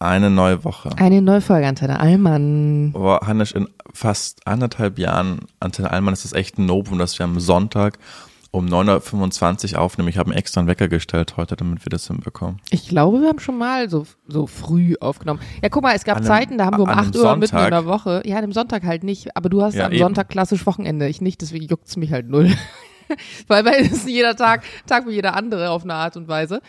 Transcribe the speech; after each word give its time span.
Eine 0.00 0.30
neue 0.30 0.62
Woche. 0.64 0.90
Eine 0.96 1.20
neue 1.22 1.40
Folge 1.40 1.66
Antenne 1.66 1.98
Allmann. 1.98 2.92
Boah, 2.92 3.20
Hannes, 3.26 3.50
in 3.50 3.66
fast 3.92 4.46
anderthalb 4.46 4.96
Jahren 4.98 5.40
Antenne 5.58 5.90
Allmann 5.90 6.14
ist 6.14 6.24
es 6.24 6.32
echt 6.32 6.56
ein 6.58 6.66
Novum, 6.66 6.98
dass 7.00 7.18
wir 7.18 7.24
am 7.24 7.40
Sonntag 7.40 7.98
um 8.52 8.66
9.25 8.66 9.74
Uhr 9.74 9.80
aufnehmen. 9.80 10.08
Ich 10.08 10.16
habe 10.16 10.30
einen 10.30 10.38
extra 10.38 10.64
Wecker 10.68 10.86
gestellt 10.88 11.36
heute, 11.36 11.56
damit 11.56 11.84
wir 11.84 11.90
das 11.90 12.06
hinbekommen. 12.06 12.60
Ich 12.70 12.88
glaube, 12.88 13.20
wir 13.20 13.28
haben 13.28 13.40
schon 13.40 13.58
mal 13.58 13.90
so, 13.90 14.06
so 14.28 14.46
früh 14.46 14.94
aufgenommen. 15.00 15.40
Ja, 15.62 15.68
guck 15.68 15.82
mal, 15.82 15.94
es 15.96 16.04
gab 16.04 16.18
einem- 16.18 16.26
Zeiten, 16.26 16.58
da 16.58 16.66
haben 16.66 16.76
wir 16.76 16.84
um 16.84 16.88
an 16.88 16.98
einem 16.98 17.08
8 17.08 17.16
Uhr 17.16 17.22
mitten 17.36 17.42
in 17.42 17.48
Sonntag. 17.48 17.70
der 17.70 17.84
Woche. 17.86 18.22
Ja, 18.24 18.36
an 18.36 18.42
dem 18.42 18.52
Sonntag 18.52 18.84
halt 18.84 19.02
nicht. 19.02 19.36
Aber 19.36 19.48
du 19.48 19.62
hast 19.62 19.74
Ja, 19.74 19.86
am 19.86 19.92
eben. 19.92 20.00
Sonntag 20.00 20.28
klassisch 20.28 20.64
Wochenende. 20.64 21.08
Ich 21.08 21.20
nicht, 21.20 21.40
deswegen 21.42 21.66
juckt's 21.66 21.96
mich 21.96 22.12
halt 22.12 22.28
null. 22.28 22.52
Weil 23.48 23.64
bei 23.64 23.72
es 23.80 23.90
ist 23.90 24.08
jeder 24.08 24.36
Tag, 24.36 24.62
Tag 24.86 25.08
wie 25.08 25.12
jeder 25.12 25.34
andere 25.34 25.70
auf 25.70 25.82
eine 25.82 25.94
Art 25.94 26.16
und 26.16 26.28
Weise. 26.28 26.60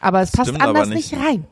Aber 0.00 0.22
es 0.22 0.30
passt 0.32 0.48
Stimmt 0.48 0.62
aber 0.62 0.70
anders 0.80 0.88
nicht. 0.88 1.12
nicht. 1.12 1.22
rein. 1.22 1.44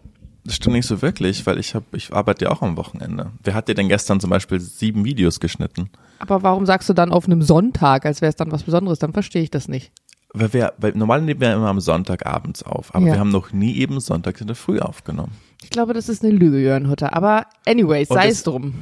Das 0.48 0.56
stimmt 0.56 0.76
nicht 0.76 0.86
so 0.86 1.02
wirklich, 1.02 1.46
weil 1.46 1.58
ich 1.58 1.74
habe, 1.74 1.84
ich 1.92 2.12
arbeite 2.12 2.46
ja 2.46 2.50
auch 2.50 2.62
am 2.62 2.76
Wochenende. 2.76 3.30
Wer 3.44 3.54
hat 3.54 3.68
dir 3.68 3.74
denn 3.74 3.88
gestern 3.88 4.18
zum 4.18 4.30
Beispiel 4.30 4.58
sieben 4.60 5.04
Videos 5.04 5.40
geschnitten? 5.40 5.90
Aber 6.18 6.42
warum 6.42 6.64
sagst 6.66 6.88
du 6.88 6.94
dann 6.94 7.12
auf 7.12 7.26
einem 7.26 7.42
Sonntag, 7.42 8.06
als 8.06 8.20
wäre 8.22 8.30
es 8.30 8.36
dann 8.36 8.50
was 8.50 8.62
Besonderes? 8.62 8.98
Dann 8.98 9.12
verstehe 9.12 9.42
ich 9.42 9.50
das 9.50 9.68
nicht. 9.68 9.92
Weil 10.32 10.52
wir, 10.52 10.72
weil 10.78 10.92
normal 10.92 11.22
nehmen 11.22 11.40
wir 11.40 11.52
immer 11.54 11.68
am 11.68 11.80
Sonntagabends 11.80 12.62
auf, 12.62 12.94
aber 12.94 13.06
Ja. 13.06 13.12
wir 13.14 13.20
haben 13.20 13.30
noch 13.30 13.52
nie 13.52 13.76
eben 13.76 14.00
Sonntag 14.00 14.40
in 14.40 14.46
der 14.46 14.56
Früh 14.56 14.78
aufgenommen. 14.78 15.32
Ich 15.62 15.70
glaube, 15.70 15.92
das 15.94 16.08
ist 16.08 16.22
eine 16.24 16.32
Lüge, 16.32 16.58
Jörn 16.60 16.88
Hutter. 16.88 17.14
Aber 17.14 17.46
anyways, 17.66 18.10
Und 18.10 18.16
sei 18.16 18.28
es 18.28 18.42
drum. 18.42 18.74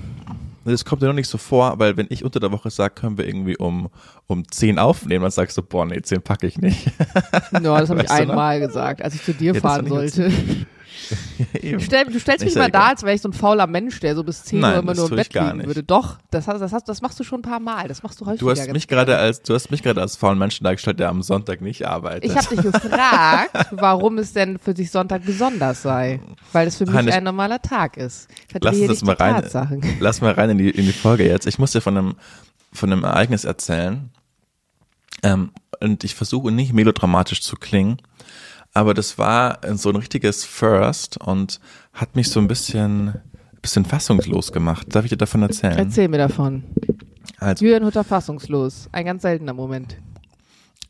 Das 0.65 0.85
kommt 0.85 1.03
dir 1.03 1.07
noch 1.07 1.15
nicht 1.15 1.29
so 1.29 1.39
vor, 1.39 1.79
weil 1.79 1.97
wenn 1.97 2.07
ich 2.11 2.25
unter 2.25 2.41
der 2.41 2.51
Woche 2.51 2.71
sage, 2.71 2.95
können 2.95 3.17
wir 3.19 3.27
irgendwie 3.27 3.57
um, 3.57 3.89
um 4.27 4.51
10 4.51 4.79
aufnehmen, 4.81 5.23
dann 5.23 5.31
sagst 5.31 5.57
du, 5.57 5.63
boah, 5.63 5.87
nee, 5.87 6.03
10 6.03 6.23
packe 6.23 6.47
ich 6.49 6.59
nicht. 6.59 6.91
Ja, 7.53 7.81
das 7.81 7.91
habe 7.91 8.03
ich 8.03 8.09
Weißt 8.11 8.21
du 8.21 8.25
noch? 8.25 8.31
einmal 8.31 8.59
gesagt, 8.61 9.03
als 9.03 9.15
ich 9.15 9.23
zu 9.23 9.33
dir 9.33 9.55
Ja, 9.55 9.61
fahren 9.61 9.83
hab 9.83 9.89
sollte. 9.89 10.31
Du, 11.63 11.81
stell, 11.81 12.05
du 12.05 12.21
stellst 12.21 12.45
mich 12.45 12.55
immer 12.55 12.69
da, 12.69 12.89
als 12.89 13.03
wäre 13.03 13.15
ich 13.15 13.21
so 13.21 13.29
ein 13.29 13.33
fauler 13.33 13.67
Mensch, 13.67 13.99
der 14.01 14.15
so 14.15 14.23
bis 14.23 14.45
10 14.45 14.61
Nein, 14.61 14.73
Uhr 14.73 14.79
immer 14.81 14.95
nur 14.95 15.11
im 15.11 15.17
Bett 15.17 15.33
gar 15.33 15.47
liegen 15.47 15.59
nicht. 15.59 15.67
würde. 15.67 15.83
Doch, 15.83 16.19
das, 16.31 16.47
hast, 16.47 16.61
das, 16.61 16.73
hast, 16.73 16.89
das 16.89 17.03
machst 17.03 17.19
du 17.19 17.25
schon 17.25 17.41
ein 17.41 17.43
paar 17.43 17.61
Mal. 17.61 17.89
Das 17.89 18.03
machst 18.03 18.21
du 18.21 18.27
häufiger. 18.27 18.39
Du 18.39 18.51
hast 18.51 18.71
mich 18.73 18.89
gerade 18.89 19.17
als, 19.17 19.43
du 19.43 19.55
hast 19.55 19.71
mich 19.71 19.83
gerade 19.83 20.01
als 20.01 20.17
faulen 20.17 20.39
Menschen 20.39 20.65
dargestellt, 20.65 21.01
der 21.01 21.09
am 21.09 21.23
Sonntag 21.23 21.61
nicht 21.61 21.87
arbeitet. 21.87 22.31
Ich 22.31 22.37
habe 22.37 22.55
dich 22.55 22.63
gefragt, 22.63 23.51
warum 23.73 24.19
es 24.19 24.33
denn 24.33 24.59
für 24.59 24.75
dich 24.75 24.91
Sonntag 24.91 25.25
besonders 25.25 25.83
sei. 25.83 26.21
Weil 26.53 26.69
es 26.69 26.77
für 26.77 26.87
mich 26.87 26.95
Hannes, 26.95 27.15
ein 27.15 27.25
normaler 27.25 27.61
Tag 27.61 27.97
ist. 27.97 28.29
Lass 28.61 28.77
uns 28.79 28.87
das 28.87 29.03
mal 29.03 29.17
rein, 29.17 29.35
Tatsachen. 29.37 29.83
lass 30.01 30.21
mal 30.21 30.33
rein 30.33 30.51
in 30.51 30.59
die, 30.59 30.71
in 30.71 30.85
die 30.85 30.93
Folge 30.93 31.27
jetzt. 31.27 31.47
Ich 31.47 31.59
muss 31.59 31.73
dir 31.73 31.81
von 31.81 31.97
einem, 31.97 32.15
von 32.73 32.93
einem 32.93 33.05
Ereignis 33.05 33.45
erzählen. 33.45 34.11
Ähm, 35.23 35.51
und 35.81 36.05
ich 36.05 36.15
versuche 36.15 36.51
nicht 36.51 36.73
melodramatisch 36.73 37.43
zu 37.43 37.57
klingen, 37.57 37.99
aber 38.77 38.93
das 38.93 39.17
war 39.17 39.59
so 39.75 39.89
ein 39.89 39.97
richtiges 39.97 40.45
First 40.45 41.17
und 41.19 41.61
hat 41.95 42.15
mich 42.15 42.29
so 42.29 42.41
ein 42.41 42.47
bisschen, 42.47 43.15
bisschen 43.63 43.87
fassungslos 43.87 44.53
gemacht. 44.53 44.87
Darf 44.95 45.05
ich 45.07 45.09
dir 45.09 45.17
davon 45.17 45.41
erzählen? 45.41 45.79
Erzähl 45.79 46.09
mir 46.09 46.19
davon. 46.19 46.63
Also, 47.39 47.65
Jürgen 47.65 47.87
Hutter 47.87 48.05
fassungslos. 48.05 48.89
Ein 48.93 49.07
ganz 49.07 49.23
seltener 49.23 49.55
Moment. 49.55 49.97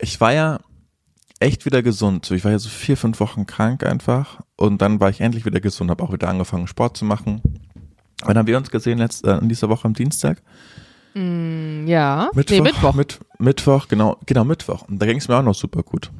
ich 0.01 0.21
war 0.21 0.33
ja 0.33 0.59
echt 1.39 1.65
wieder 1.65 1.81
gesund. 1.83 2.29
Ich 2.33 2.45
war 2.45 2.51
ja 2.51 2.59
so 2.59 2.69
vier, 2.69 2.97
fünf 2.97 3.21
Wochen 3.21 3.47
krank 3.47 3.85
einfach 3.85 4.41
und 4.57 4.83
dann 4.83 4.99
war 4.99 5.11
ich 5.11 5.21
endlich 5.21 5.45
wieder 5.47 5.61
gesund, 5.61 5.89
habe 5.91 6.03
auch 6.03 6.13
wieder 6.13 6.29
angefangen 6.29 6.67
Sport 6.67 6.97
zu 6.97 7.05
machen. 7.05 7.41
Und 8.23 8.29
dann 8.29 8.39
haben 8.39 8.47
wir 8.49 8.57
uns 8.57 8.71
gesehen 8.71 8.99
letzte, 8.99 9.31
äh, 9.31 9.39
in 9.39 9.49
dieser 9.49 9.69
Woche 9.69 9.87
am 9.87 9.95
Dienstag. 9.95 10.43
Ja. 11.15 12.31
Mittwoch, 12.35 12.55
Nee, 12.57 12.61
Mittwoch. 12.63 12.95
Mit, 12.95 13.21
Mittwoch, 13.39 13.89
genau, 13.89 14.17
genau 14.27 14.45
Mittwoch. 14.45 14.83
Und 14.89 15.01
da 15.01 15.07
ging 15.07 15.19
es 15.19 15.29
mir 15.29 15.37
auch 15.37 15.43
noch 15.43 15.55
super 15.55 15.83
gut. 15.83 16.11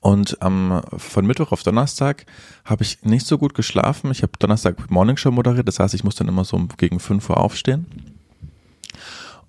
Und 0.00 0.38
ähm, 0.40 0.80
von 0.96 1.26
Mittwoch 1.26 1.52
auf 1.52 1.62
Donnerstag 1.62 2.26
habe 2.64 2.82
ich 2.82 3.02
nicht 3.02 3.26
so 3.26 3.38
gut 3.38 3.54
geschlafen. 3.54 4.10
Ich 4.10 4.22
habe 4.22 4.32
Donnerstag 4.38 4.90
Morning 4.90 5.16
Show 5.16 5.30
moderiert, 5.30 5.68
das 5.68 5.78
heißt, 5.78 5.94
ich 5.94 6.04
muss 6.04 6.16
dann 6.16 6.28
immer 6.28 6.44
so 6.44 6.58
gegen 6.76 6.98
5 6.98 7.30
Uhr 7.30 7.36
aufstehen. 7.36 7.86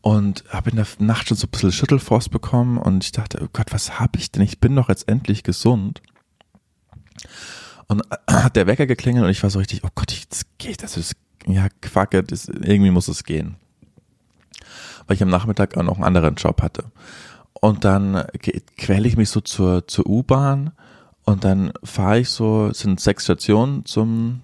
Und 0.02 0.44
habe 0.50 0.70
in 0.70 0.76
der 0.76 0.88
Nacht 1.00 1.28
schon 1.28 1.38
so 1.38 1.48
ein 1.48 1.52
bisschen 1.52 1.72
Schüttelfrost 1.72 2.30
bekommen 2.32 2.78
und 2.78 3.04
ich 3.04 3.12
dachte, 3.12 3.40
oh 3.44 3.48
Gott, 3.52 3.74
was 3.74 4.00
habe 4.00 4.20
ich 4.20 4.32
denn? 4.32 4.44
Ich 4.44 4.60
bin 4.60 4.76
doch 4.76 4.90
jetzt 4.90 5.10
endlich 5.10 5.44
gesund. 5.44 6.02
Und 7.88 8.04
hat 8.30 8.56
der 8.56 8.68
Wecker 8.68 8.86
geklingelt 8.86 9.26
und 9.26 9.32
ich 9.32 9.42
war 9.44 9.50
so 9.50 9.60
richtig, 9.60 9.84
oh 9.84 9.90
Gott, 9.96 10.16
das 10.30 10.46
geht, 10.60 10.84
das 10.84 10.98
ist, 10.98 11.16
ja, 11.46 11.68
Quacke, 11.82 12.24
das, 12.24 12.48
irgendwie 12.48 12.92
muss 12.92 13.08
es 13.08 13.24
gehen 13.24 13.58
weil 15.08 15.16
ich 15.16 15.24
am 15.24 15.30
Nachmittag 15.30 15.76
auch 15.78 15.84
noch 15.84 15.96
einen 15.96 16.04
anderen 16.04 16.36
Job 16.36 16.62
hatte. 16.62 16.84
Und 17.62 17.86
dann 17.86 18.26
quäle 18.78 19.08
ich 19.08 19.18
mich 19.18 19.30
so 19.30 19.42
zur, 19.42 19.88
zur 19.88 20.08
U-Bahn 20.08 20.72
und 21.26 21.44
dann 21.44 21.74
fahre 21.84 22.20
ich 22.20 22.30
so, 22.30 22.68
es 22.68 22.80
sind 22.80 23.00
sechs 23.00 23.24
Stationen 23.24 23.86
zum, 23.86 24.42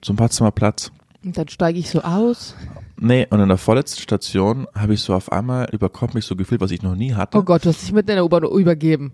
zum 0.00 0.16
Potsdamer 0.16 0.50
Platz. 0.50 0.90
Und 1.24 1.36
dann 1.38 1.48
steige 1.48 1.78
ich 1.78 1.90
so 1.90 2.02
aus. 2.02 2.54
Nee, 2.96 3.26
und 3.30 3.40
in 3.40 3.48
der 3.48 3.58
vorletzten 3.58 4.00
Station 4.00 4.66
habe 4.74 4.94
ich 4.94 5.00
so 5.00 5.14
auf 5.14 5.32
einmal 5.32 5.68
überkommt 5.72 6.14
mich 6.14 6.24
so 6.24 6.36
gefühlt, 6.36 6.60
was 6.60 6.70
ich 6.70 6.82
noch 6.82 6.94
nie 6.94 7.14
hatte. 7.14 7.38
Oh 7.38 7.42
Gott, 7.42 7.64
du 7.64 7.68
hast 7.68 7.82
dich 7.82 7.92
mitten 7.92 8.10
in 8.10 8.16
der 8.16 8.24
U-Bahn 8.24 8.44
übergeben. 8.44 9.12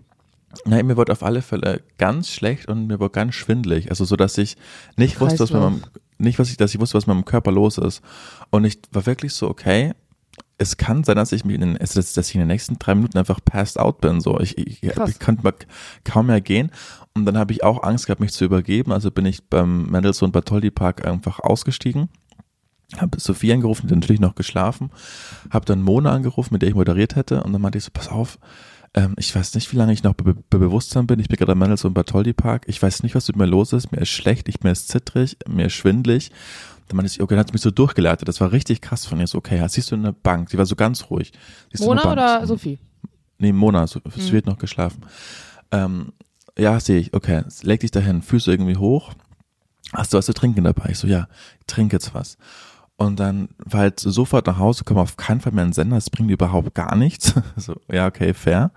Nein, 0.65 0.85
mir 0.85 0.97
wurde 0.97 1.11
auf 1.11 1.23
alle 1.23 1.41
Fälle 1.41 1.81
ganz 1.97 2.29
schlecht 2.29 2.67
und 2.67 2.87
mir 2.87 2.99
wurde 2.99 3.11
ganz 3.11 3.35
schwindelig. 3.35 3.89
Also 3.89 4.03
so, 4.03 4.15
dass 4.15 4.37
ich 4.37 4.57
nicht 4.97 5.21
wusste, 5.21 5.39
was 5.39 5.51
mit 5.51 5.61
meinem, 5.61 5.81
nicht 6.17 6.39
was 6.39 6.49
ich, 6.49 6.57
dass 6.57 6.73
ich 6.73 6.81
wusste, 6.81 6.95
was 6.95 7.07
mit 7.07 7.15
meinem 7.15 7.25
Körper 7.25 7.51
los 7.51 7.77
ist. 7.77 8.01
Und 8.49 8.65
ich 8.65 8.79
war 8.91 9.05
wirklich 9.05 9.33
so, 9.33 9.49
okay, 9.49 9.93
es 10.61 10.77
kann 10.77 11.03
sein, 11.03 11.15
dass 11.15 11.31
ich 11.31 11.43
mich 11.43 11.55
in 11.55 11.61
den, 11.61 11.77
also 11.77 11.99
dass, 11.99 12.29
ich 12.29 12.35
in 12.35 12.39
den 12.39 12.47
nächsten 12.47 12.77
drei 12.77 12.93
Minuten 12.93 13.17
einfach 13.17 13.39
passed 13.43 13.79
out 13.79 13.99
bin. 13.99 14.21
So, 14.21 14.39
ich, 14.39 14.59
ich, 14.59 14.83
ich 14.83 15.19
konnte 15.19 15.53
kaum 16.03 16.27
mehr 16.27 16.39
gehen. 16.39 16.69
Und 17.15 17.25
dann 17.25 17.35
habe 17.35 17.51
ich 17.51 17.63
auch 17.63 17.81
Angst 17.81 18.05
gehabt, 18.05 18.21
mich 18.21 18.31
zu 18.31 18.45
übergeben. 18.45 18.91
Also 18.91 19.09
bin 19.09 19.25
ich 19.25 19.43
beim 19.49 19.89
Mendelssohn 19.89 20.31
Bartholdy 20.31 20.69
Park 20.69 21.05
einfach 21.05 21.39
ausgestiegen. 21.39 22.09
Habe 22.97 23.19
Sophie 23.19 23.53
angerufen, 23.53 23.87
die 23.87 23.95
natürlich 23.95 24.21
noch 24.21 24.35
geschlafen. 24.35 24.91
Habe 25.49 25.65
dann 25.65 25.81
Mona 25.81 26.11
angerufen, 26.11 26.53
mit 26.53 26.61
der 26.61 26.69
ich 26.69 26.75
moderiert 26.75 27.15
hätte. 27.15 27.43
Und 27.43 27.53
dann 27.53 27.61
meinte 27.61 27.79
ich 27.79 27.85
so, 27.85 27.91
pass 27.91 28.09
auf, 28.09 28.37
ähm, 28.93 29.15
ich 29.17 29.33
weiß 29.33 29.55
nicht, 29.55 29.71
wie 29.71 29.77
lange 29.77 29.93
ich 29.93 30.03
noch 30.03 30.13
bei, 30.13 30.33
bei 30.33 30.57
Bewusstsein 30.59 31.07
bin. 31.07 31.19
Ich 31.19 31.27
bin 31.27 31.37
gerade 31.37 31.53
am 31.53 31.59
Mendelssohn 31.59 31.95
Bartholdy 31.95 32.33
Park. 32.33 32.65
Ich 32.67 32.79
weiß 32.81 33.01
nicht, 33.01 33.15
was 33.15 33.27
mit 33.29 33.37
mir 33.37 33.47
los 33.47 33.73
ist. 33.73 33.91
Mir 33.91 34.01
ist 34.01 34.09
schlecht, 34.09 34.47
ich, 34.47 34.61
mir 34.61 34.71
ist 34.71 34.89
zittrig, 34.89 35.37
mir 35.49 35.65
ist 35.65 35.73
schwindlig. 35.73 36.31
Dann 36.91 36.97
meinte 36.97 37.11
ich, 37.11 37.21
okay, 37.21 37.35
dann 37.35 37.39
hat 37.39 37.47
sie 37.47 37.53
mich 37.53 37.61
so 37.61 37.71
durchgeleitet. 37.71 38.27
Das 38.27 38.41
war 38.41 38.51
richtig 38.51 38.81
krass 38.81 39.05
von 39.05 39.19
ihr. 39.19 39.27
So, 39.27 39.37
okay, 39.37 39.65
siehst 39.69 39.91
du 39.91 39.95
eine 39.95 40.11
Bank. 40.11 40.49
Die 40.49 40.57
war 40.57 40.65
so 40.65 40.75
ganz 40.75 41.09
ruhig. 41.09 41.31
Siehst 41.71 41.85
Mona 41.85 42.11
oder 42.11 42.41
So, 42.41 42.55
Sophie? 42.55 42.79
Nee, 43.37 43.53
Mona, 43.53 43.87
so, 43.87 44.01
sie 44.15 44.33
wird 44.33 44.45
noch 44.45 44.57
geschlafen. 44.57 45.05
Ähm, 45.71 46.11
ja, 46.57 46.79
sehe 46.79 46.99
ich, 46.99 47.13
okay, 47.13 47.43
leg 47.63 47.79
dich 47.79 47.91
dahin, 47.91 48.21
Füße 48.21 48.51
irgendwie 48.51 48.75
hoch. 48.75 49.13
Hast 49.93 50.13
du 50.13 50.17
was 50.17 50.25
zu 50.25 50.33
trinken 50.33 50.65
dabei? 50.65 50.89
Ich 50.89 50.99
so, 50.99 51.07
ja, 51.07 51.27
ich 51.59 51.65
trinke 51.65 51.95
jetzt 51.95 52.13
was. 52.13 52.37
Und 52.97 53.19
dann 53.19 53.49
war 53.57 53.79
halt 53.79 53.99
sofort 53.99 54.45
nach 54.47 54.59
Hause, 54.59 54.83
komm 54.85 54.97
auf 54.97 55.17
keinen 55.17 55.39
Fall 55.39 55.53
mehr 55.53 55.63
in 55.63 55.69
den 55.69 55.73
Sender, 55.73 55.95
das 55.95 56.09
bringt 56.09 56.29
überhaupt 56.29 56.75
gar 56.75 56.95
nichts. 56.95 57.33
so, 57.55 57.77
ja, 57.91 58.05
okay, 58.05 58.33
fair. 58.33 58.71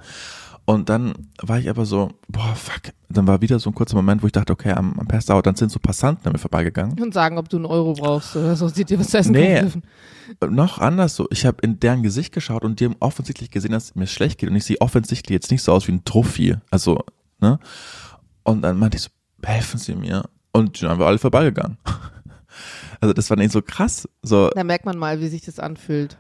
Und 0.67 0.89
dann 0.89 1.13
war 1.43 1.59
ich 1.59 1.69
aber 1.69 1.85
so, 1.85 2.13
boah, 2.29 2.55
fuck. 2.55 2.95
Dann 3.11 3.27
war 3.27 3.43
wieder 3.43 3.59
so 3.59 3.69
ein 3.71 3.75
kurzer 3.75 3.97
Moment, 3.97 4.23
wo 4.23 4.27
ich 4.27 4.33
dachte, 4.33 4.53
okay, 4.53 4.73
am, 4.73 4.99
am 4.99 5.07
Passau, 5.07 5.43
dann 5.43 5.57
sind 5.57 5.71
so 5.71 5.79
Passanten 5.79 6.27
an 6.27 6.33
mir 6.33 6.39
vorbeigegangen. 6.39 6.99
Und 7.01 7.13
sagen, 7.13 7.37
ob 7.37 7.51
du 7.51 7.57
einen 7.59 7.67
Euro 7.67 7.93
brauchst 7.93 8.35
oder 8.35 8.57
so. 8.57 8.69
Sieht 8.69 8.89
dir 8.89 8.99
was 8.99 9.13
essen 9.13 9.33
Nee. 9.33 9.61
dürfen. 9.61 9.83
Noch 10.49 10.79
anders 10.79 11.17
so. 11.17 11.27
Ich 11.31 11.45
habe 11.45 11.59
in 11.61 11.81
deren 11.81 12.03
Gesicht 12.03 12.33
geschaut 12.33 12.65
und 12.65 12.81
die 12.81 12.87
haben 12.87 12.97
offensichtlich 13.01 13.51
gesehen, 13.51 13.73
dass 13.73 13.85
es 13.85 13.95
mir 13.95 14.07
schlecht 14.07 14.39
geht. 14.39 14.49
Und 14.49 14.57
ich 14.57 14.65
sehe 14.65 14.81
offensichtlich 14.81 15.35
jetzt 15.35 15.51
nicht 15.51 15.63
so 15.63 15.73
aus 15.73 15.87
wie 15.87 15.93
ein 15.93 16.05
Trophy. 16.05 16.57
Also, 16.71 17.05
ne? 17.41 17.59
Und 18.43 18.63
dann 18.63 18.79
meinte 18.79 18.97
ich 18.97 19.03
so, 19.03 19.11
helfen 19.45 19.79
Sie 19.79 19.95
mir. 19.95 20.25
Und 20.53 20.83
dann 20.83 20.91
haben 20.91 20.99
wir 20.99 21.07
alle 21.07 21.19
vorbeigegangen. 21.19 21.77
Also 23.01 23.13
das 23.13 23.29
war 23.29 23.37
nicht 23.37 23.53
so 23.53 23.61
krass. 23.61 24.09
So, 24.23 24.49
Da 24.55 24.65
merkt 24.65 24.87
man 24.87 24.97
mal, 24.97 25.21
wie 25.21 25.27
sich 25.29 25.43
das 25.43 25.59
anfühlt. 25.59 26.17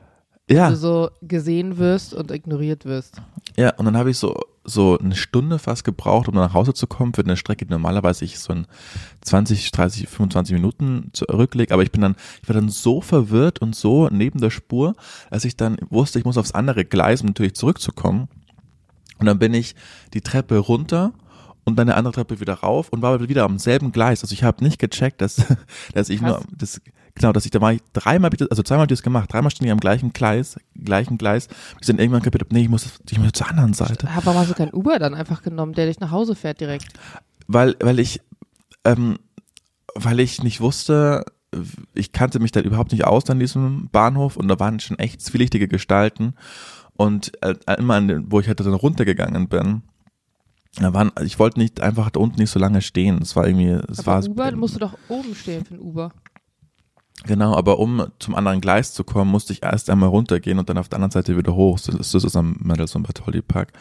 Ja, 0.51 0.71
Du 0.71 0.77
so 0.77 1.11
gesehen 1.23 1.79
wirst 1.79 2.15
und 2.15 2.31
ignoriert 2.31 2.85
wirst. 2.85 3.21
ja. 3.57 3.75
Und 3.77 3.87
dann 3.87 3.97
habe 3.97 4.11
ich 4.11 4.19
so 4.19 4.35
so 4.65 4.99
eine 4.99 5.15
Stunde 5.15 5.59
fast 5.59 5.85
gebraucht, 5.85 6.27
um 6.29 6.35
nach 6.35 6.55
Hause 6.55 6.73
zu 6.73 6.87
kommen 6.87 7.13
für 7.13 7.23
eine 7.23 7.37
Strecke, 7.37 7.67
die 7.67 7.71
normalerweise 7.71 8.25
ich 8.25 8.39
so 8.39 8.53
in 8.53 8.67
20, 9.21 9.71
30, 9.71 10.09
25 10.09 10.55
Minuten 10.55 11.11
zurücklege. 11.13 11.73
Aber 11.75 11.83
ich 11.83 11.93
bin 11.93 12.01
dann, 12.01 12.17
ich 12.43 12.49
war 12.49 12.55
dann 12.55 12.71
so 12.71 13.01
verwirrt 13.01 13.61
und 13.61 13.77
so 13.77 14.09
neben 14.11 14.41
der 14.41 14.51
Spur, 14.51 14.95
dass 15.31 15.45
ich 15.45 15.57
dann 15.57 15.77
wusste, 15.91 16.19
ich 16.19 16.25
muss 16.25 16.39
aufs 16.39 16.53
andere 16.53 16.85
Gleis, 16.85 17.21
um 17.21 17.29
natürlich 17.29 17.55
zurückzukommen. 17.55 18.29
Und 19.19 19.27
dann 19.27 19.39
bin 19.39 19.55
ich 19.55 19.75
die 20.15 20.23
Treppe 20.23 20.57
runter 20.59 21.13
und 21.65 21.77
dann 21.79 21.89
eine 21.89 21.97
andere 21.97 22.15
Treppe 22.15 22.41
wieder 22.41 22.55
rauf 22.55 22.89
und 22.89 23.03
war 23.03 23.29
wieder 23.29 23.45
am 23.45 23.59
selben 23.59 23.93
Gleis. 23.93 24.23
Also 24.23 24.33
ich 24.33 24.45
habe 24.45 24.65
nicht 24.65 24.79
gecheckt, 24.79 25.21
dass, 25.21 25.45
dass 25.95 26.09
ich 26.09 26.21
nur 26.23 26.37
Krass. 26.39 26.47
das 26.57 26.81
genau, 27.15 27.33
dass 27.33 27.45
ich 27.45 27.51
da 27.51 27.61
war 27.61 27.73
ich 27.73 27.81
dreimal 27.93 28.29
hab 28.29 28.35
ich 28.35 28.39
das- 28.39 28.51
also 28.51 28.63
zweimal 28.63 28.83
hab 28.85 28.91
ich 28.91 28.97
das 28.99 29.03
gemacht, 29.03 29.33
dreimal 29.33 29.51
stand 29.51 29.67
ich 29.67 29.73
am 29.73 29.81
gleichen 29.81 30.13
Gleis, 30.13 30.57
gleichen 30.83 31.19
Gleis. 31.19 31.49
Ich 31.81 31.87
dann 31.87 31.99
irgendwann 31.99 32.23
kapiert, 32.23 32.53
nee, 32.53 32.63
ich 32.63 32.69
muss 32.69 32.87
ich 33.11 33.19
muss 33.19 33.33
zur 33.33 33.49
anderen 33.49 33.73
Seite, 33.75 34.09
Aber 34.09 34.27
warum 34.27 34.41
hast 34.41 34.51
du 34.51 34.55
kein 34.55 34.73
Uber 34.73 34.99
dann 34.99 35.15
einfach 35.15 35.43
genommen, 35.43 35.73
der 35.73 35.87
dich 35.87 36.01
nach 36.01 36.11
Hause 36.11 36.35
fährt 36.35 36.61
direkt? 36.61 36.87
weil 37.47 37.77
weil 37.81 37.99
ich 37.99 38.21
ähm, 38.85 39.19
weil 39.95 40.19
ich 40.21 40.43
nicht 40.43 40.61
wusste, 40.61 41.25
ich 41.95 42.11
kannte 42.13 42.41
mich 42.41 42.51
da 42.53 42.61
überhaupt 42.61 42.91
nicht 42.93 43.05
aus 43.05 43.29
an 43.31 43.39
diesem 43.39 43.89
Bahnhof 43.93 44.37
und 44.37 44.49
da 44.49 44.59
waren 44.59 44.81
schon 44.81 44.99
echt 44.99 45.21
zwielichtige 45.21 45.69
Gestalten 45.69 46.35
und 46.97 47.33
äh, 47.43 47.55
immer 47.79 47.95
an 47.95 48.09
den, 48.09 48.33
wo 48.33 48.41
ich 48.41 48.49
halt 48.49 48.59
dann 48.61 48.75
runtergegangen 48.75 49.49
bin, 49.49 49.83
Da 50.77 50.93
waren, 50.93 51.13
ich 51.23 51.39
wollte 51.39 51.61
nicht 51.61 51.81
einfach 51.81 52.11
da 52.11 52.19
unten 52.19 52.41
nicht 52.41 52.51
so 52.51 52.59
lange 52.59 52.83
stehen. 52.83 53.21
Es 53.23 53.37
war 53.37 53.47
irgendwie, 53.47 53.69
es 53.89 54.01
Aber 54.01 54.07
war 54.23 54.25
Uber, 54.29 54.51
musst 54.57 54.75
du 54.75 54.81
doch 54.81 54.99
oben 55.09 55.35
stehen 55.37 55.65
für 55.65 55.75
ein 55.75 55.81
Uber. 55.81 56.11
Genau, 57.27 57.55
aber 57.55 57.79
um 57.79 58.07
zum 58.19 58.35
anderen 58.35 58.61
Gleis 58.61 58.93
zu 58.93 59.03
kommen, 59.03 59.31
musste 59.31 59.53
ich 59.53 59.63
erst 59.63 59.89
einmal 59.89 60.11
runtergehen 60.11 60.59
und 60.59 60.69
dann 60.69 60.79
auf 60.79 60.89
der 60.89 60.97
anderen 60.97 61.11
Seite 61.11 61.37
wieder 61.37 61.55
hoch. 61.55 61.79
Das 61.81 62.15
ist, 62.15 62.37
am 62.37 62.57
Mendelssohn 62.61 63.03
Bartholdy 63.03 63.43
Park. 63.43 63.73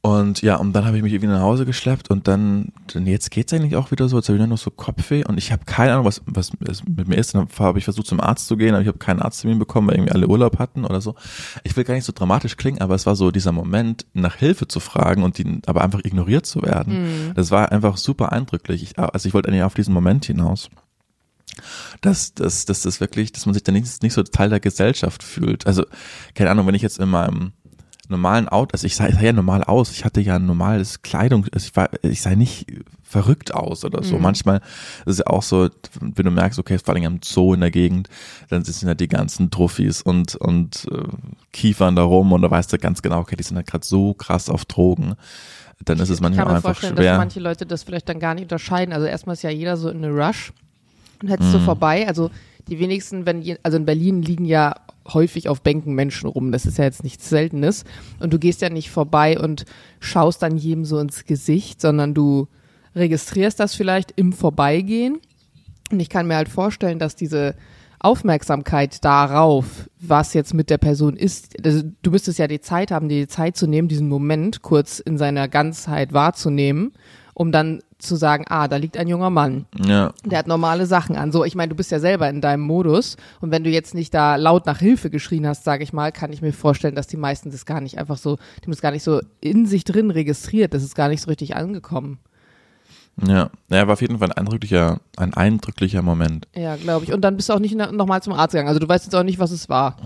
Und 0.00 0.42
ja, 0.42 0.56
und 0.56 0.72
dann 0.74 0.84
habe 0.84 0.96
ich 0.96 1.02
mich 1.02 1.12
irgendwie 1.12 1.32
nach 1.32 1.42
Hause 1.42 1.66
geschleppt 1.66 2.08
und 2.08 2.28
dann, 2.28 2.72
dann 2.92 3.04
jetzt 3.06 3.32
geht's 3.32 3.52
eigentlich 3.52 3.74
auch 3.74 3.90
wieder 3.90 4.08
so, 4.08 4.16
jetzt 4.16 4.28
habe 4.28 4.36
ich 4.36 4.38
nur 4.38 4.46
noch 4.46 4.58
so 4.58 4.70
Kopfweh 4.70 5.24
und 5.24 5.38
ich 5.38 5.50
habe 5.50 5.64
keine 5.64 5.92
Ahnung, 5.92 6.04
was, 6.04 6.22
was 6.24 6.52
mit 6.54 7.08
mir 7.08 7.16
ist. 7.16 7.34
Dann 7.34 7.48
habe 7.58 7.78
ich 7.78 7.84
versucht 7.84 8.06
zum 8.06 8.20
Arzt 8.20 8.46
zu 8.46 8.56
gehen, 8.56 8.74
aber 8.74 8.82
ich 8.82 8.88
habe 8.88 8.98
keinen 8.98 9.20
Arzttermin 9.20 9.58
bekommen, 9.58 9.88
weil 9.88 9.96
irgendwie 9.96 10.12
alle 10.12 10.28
Urlaub 10.28 10.60
hatten 10.60 10.84
oder 10.84 11.00
so. 11.00 11.16
Ich 11.64 11.76
will 11.76 11.82
gar 11.82 11.94
nicht 11.94 12.04
so 12.04 12.12
dramatisch 12.14 12.56
klingen, 12.56 12.80
aber 12.80 12.94
es 12.94 13.06
war 13.06 13.16
so 13.16 13.32
dieser 13.32 13.50
Moment, 13.50 14.06
nach 14.14 14.36
Hilfe 14.36 14.68
zu 14.68 14.78
fragen 14.78 15.24
und 15.24 15.36
die 15.36 15.60
aber 15.66 15.82
einfach 15.82 16.00
ignoriert 16.04 16.46
zu 16.46 16.62
werden. 16.62 17.32
Das 17.34 17.50
war 17.50 17.72
einfach 17.72 17.96
super 17.96 18.30
eindrücklich. 18.30 18.84
Ich, 18.84 18.98
also 18.98 19.26
ich 19.26 19.34
wollte 19.34 19.48
eigentlich 19.48 19.64
auf 19.64 19.74
diesen 19.74 19.92
Moment 19.92 20.24
hinaus 20.26 20.70
dass, 22.00 22.34
dass, 22.34 22.64
dass 22.64 22.82
das 22.82 23.00
wirklich, 23.00 23.32
dass 23.32 23.46
man 23.46 23.54
sich 23.54 23.62
da 23.62 23.72
nicht, 23.72 24.02
nicht 24.02 24.12
so 24.12 24.22
Teil 24.22 24.50
der 24.50 24.60
Gesellschaft 24.60 25.22
fühlt. 25.22 25.66
Also, 25.66 25.84
keine 26.34 26.50
Ahnung, 26.50 26.66
wenn 26.66 26.74
ich 26.74 26.82
jetzt 26.82 26.98
in 26.98 27.08
meinem 27.08 27.52
normalen 28.08 28.48
Auto, 28.48 28.72
also 28.72 28.86
ich 28.86 28.96
sah, 28.96 29.06
ich 29.06 29.14
sah 29.14 29.20
ja 29.20 29.32
normal 29.32 29.62
aus, 29.64 29.90
ich 29.90 30.04
hatte 30.04 30.20
ja 30.20 30.36
ein 30.36 30.46
normales 30.46 31.02
Kleidung, 31.02 31.46
also 31.52 31.66
ich 31.66 31.76
war, 31.76 31.90
ich 32.02 32.22
sah 32.22 32.34
nicht 32.34 32.66
verrückt 33.02 33.54
aus 33.54 33.84
oder 33.84 34.02
so. 34.02 34.16
Mhm. 34.16 34.22
Manchmal 34.22 34.56
ist 35.06 35.14
es 35.14 35.18
ja 35.18 35.26
auch 35.26 35.42
so, 35.42 35.68
wenn 36.00 36.24
du 36.24 36.30
merkst, 36.30 36.58
okay, 36.58 36.78
vor 36.78 36.94
allem 36.94 37.04
am 37.04 37.20
Zoo 37.22 37.54
in 37.54 37.60
der 37.60 37.70
Gegend, 37.70 38.08
dann 38.50 38.64
sind 38.64 38.86
ja 38.86 38.94
die 38.94 39.08
ganzen 39.08 39.50
Trophys 39.50 40.02
und, 40.02 40.36
und 40.36 40.86
äh, 40.90 41.04
Kiefern 41.52 41.96
da 41.96 42.02
rum 42.02 42.32
und 42.32 42.42
da 42.42 42.50
weißt 42.50 42.72
du 42.72 42.78
ganz 42.78 43.02
genau, 43.02 43.20
okay, 43.20 43.36
die 43.36 43.42
sind 43.42 43.56
halt 43.56 43.66
gerade 43.66 43.86
so 43.86 44.14
krass 44.14 44.50
auf 44.50 44.64
Drogen. 44.64 45.14
Dann 45.84 45.98
ist 46.00 46.08
es 46.08 46.16
Ich 46.16 46.20
manchmal 46.20 46.44
kann 46.44 46.46
auch 46.46 46.50
mir 46.50 46.56
einfach 46.56 46.68
vorstellen, 46.70 46.96
dass 46.96 47.04
schwer. 47.04 47.18
manche 47.18 47.40
Leute 47.40 47.64
das 47.64 47.82
vielleicht 47.82 48.08
dann 48.08 48.18
gar 48.18 48.34
nicht 48.34 48.44
unterscheiden. 48.44 48.92
Also 48.92 49.06
erstmal 49.06 49.34
ist 49.34 49.42
ja 49.42 49.50
jeder 49.50 49.76
so 49.76 49.88
in 49.88 50.04
eine 50.04 50.12
Rush 50.12 50.52
und 51.22 51.28
hättest 51.28 51.50
Mhm. 51.50 51.58
du 51.58 51.64
vorbei. 51.64 52.06
Also 52.06 52.30
die 52.68 52.78
wenigsten, 52.78 53.26
wenn 53.26 53.42
je, 53.42 53.56
also 53.62 53.76
in 53.76 53.84
Berlin 53.84 54.22
liegen 54.22 54.44
ja 54.44 54.74
häufig 55.12 55.48
auf 55.48 55.62
Bänken 55.62 55.94
Menschen 55.94 56.28
rum. 56.28 56.52
Das 56.52 56.66
ist 56.66 56.78
ja 56.78 56.84
jetzt 56.84 57.02
nichts 57.02 57.28
Seltenes. 57.28 57.84
Und 58.20 58.32
du 58.32 58.38
gehst 58.38 58.60
ja 58.60 58.68
nicht 58.68 58.90
vorbei 58.90 59.38
und 59.38 59.64
schaust 60.00 60.42
dann 60.42 60.56
jedem 60.58 60.84
so 60.84 60.98
ins 60.98 61.24
Gesicht, 61.24 61.80
sondern 61.80 62.12
du 62.12 62.48
registrierst 62.94 63.58
das 63.58 63.74
vielleicht 63.74 64.12
im 64.16 64.32
Vorbeigehen. 64.32 65.18
Und 65.90 66.00
ich 66.00 66.10
kann 66.10 66.26
mir 66.26 66.36
halt 66.36 66.50
vorstellen, 66.50 66.98
dass 66.98 67.16
diese 67.16 67.54
Aufmerksamkeit 68.00 69.04
darauf, 69.04 69.88
was 70.00 70.34
jetzt 70.34 70.54
mit 70.54 70.70
der 70.70 70.78
Person 70.78 71.16
ist, 71.16 71.54
also 71.64 71.82
du 72.02 72.10
müsstest 72.10 72.38
ja 72.38 72.46
die 72.46 72.60
Zeit 72.60 72.90
haben, 72.90 73.08
dir 73.08 73.20
die 73.22 73.28
Zeit 73.28 73.56
zu 73.56 73.66
nehmen, 73.66 73.88
diesen 73.88 74.08
Moment 74.08 74.62
kurz 74.62 74.98
in 74.98 75.18
seiner 75.18 75.48
Ganzheit 75.48 76.12
wahrzunehmen, 76.12 76.92
um 77.34 77.50
dann 77.50 77.80
zu 77.98 78.14
sagen, 78.16 78.44
ah, 78.48 78.68
da 78.68 78.76
liegt 78.76 78.96
ein 78.96 79.08
junger 79.08 79.30
Mann. 79.30 79.66
Ja, 79.84 80.12
Der 80.24 80.38
hat 80.38 80.46
normale 80.46 80.86
Sachen 80.86 81.16
an. 81.16 81.32
So, 81.32 81.44
ich 81.44 81.54
meine, 81.56 81.70
du 81.70 81.74
bist 81.74 81.90
ja 81.90 81.98
selber 81.98 82.28
in 82.28 82.40
deinem 82.40 82.62
Modus 82.62 83.16
und 83.40 83.50
wenn 83.50 83.64
du 83.64 83.70
jetzt 83.70 83.94
nicht 83.94 84.14
da 84.14 84.36
laut 84.36 84.66
nach 84.66 84.78
Hilfe 84.78 85.10
geschrien 85.10 85.46
hast, 85.46 85.64
sage 85.64 85.82
ich 85.82 85.92
mal, 85.92 86.12
kann 86.12 86.32
ich 86.32 86.40
mir 86.40 86.52
vorstellen, 86.52 86.94
dass 86.94 87.08
die 87.08 87.16
meisten 87.16 87.50
das 87.50 87.66
gar 87.66 87.80
nicht 87.80 87.98
einfach 87.98 88.16
so, 88.18 88.36
die 88.36 88.62
haben 88.62 88.70
das 88.72 88.80
gar 88.80 88.92
nicht 88.92 89.02
so 89.02 89.20
in 89.40 89.66
sich 89.66 89.82
drin 89.84 90.10
registriert, 90.12 90.74
das 90.74 90.84
ist 90.84 90.94
gar 90.94 91.08
nicht 91.08 91.22
so 91.22 91.28
richtig 91.28 91.56
angekommen. 91.56 92.18
ja. 93.20 93.50
Ja, 93.70 93.86
war 93.86 93.94
auf 93.94 94.00
jeden 94.00 94.18
Fall 94.18 94.28
ein 94.30 94.36
eindrücklicher, 94.38 95.00
ein 95.16 95.34
eindrücklicher 95.34 96.02
Moment. 96.02 96.46
Ja, 96.54 96.76
glaube 96.76 97.04
ich. 97.04 97.12
Und 97.12 97.22
dann 97.22 97.36
bist 97.36 97.48
du 97.48 97.52
auch 97.52 97.58
nicht 97.58 97.74
nochmal 97.74 98.22
zum 98.22 98.32
Arzt 98.32 98.52
gegangen. 98.52 98.68
Also 98.68 98.80
du 98.80 98.88
weißt 98.88 99.04
jetzt 99.04 99.14
auch 99.14 99.24
nicht, 99.24 99.38
was 99.38 99.50
es 99.50 99.68
war. 99.68 99.96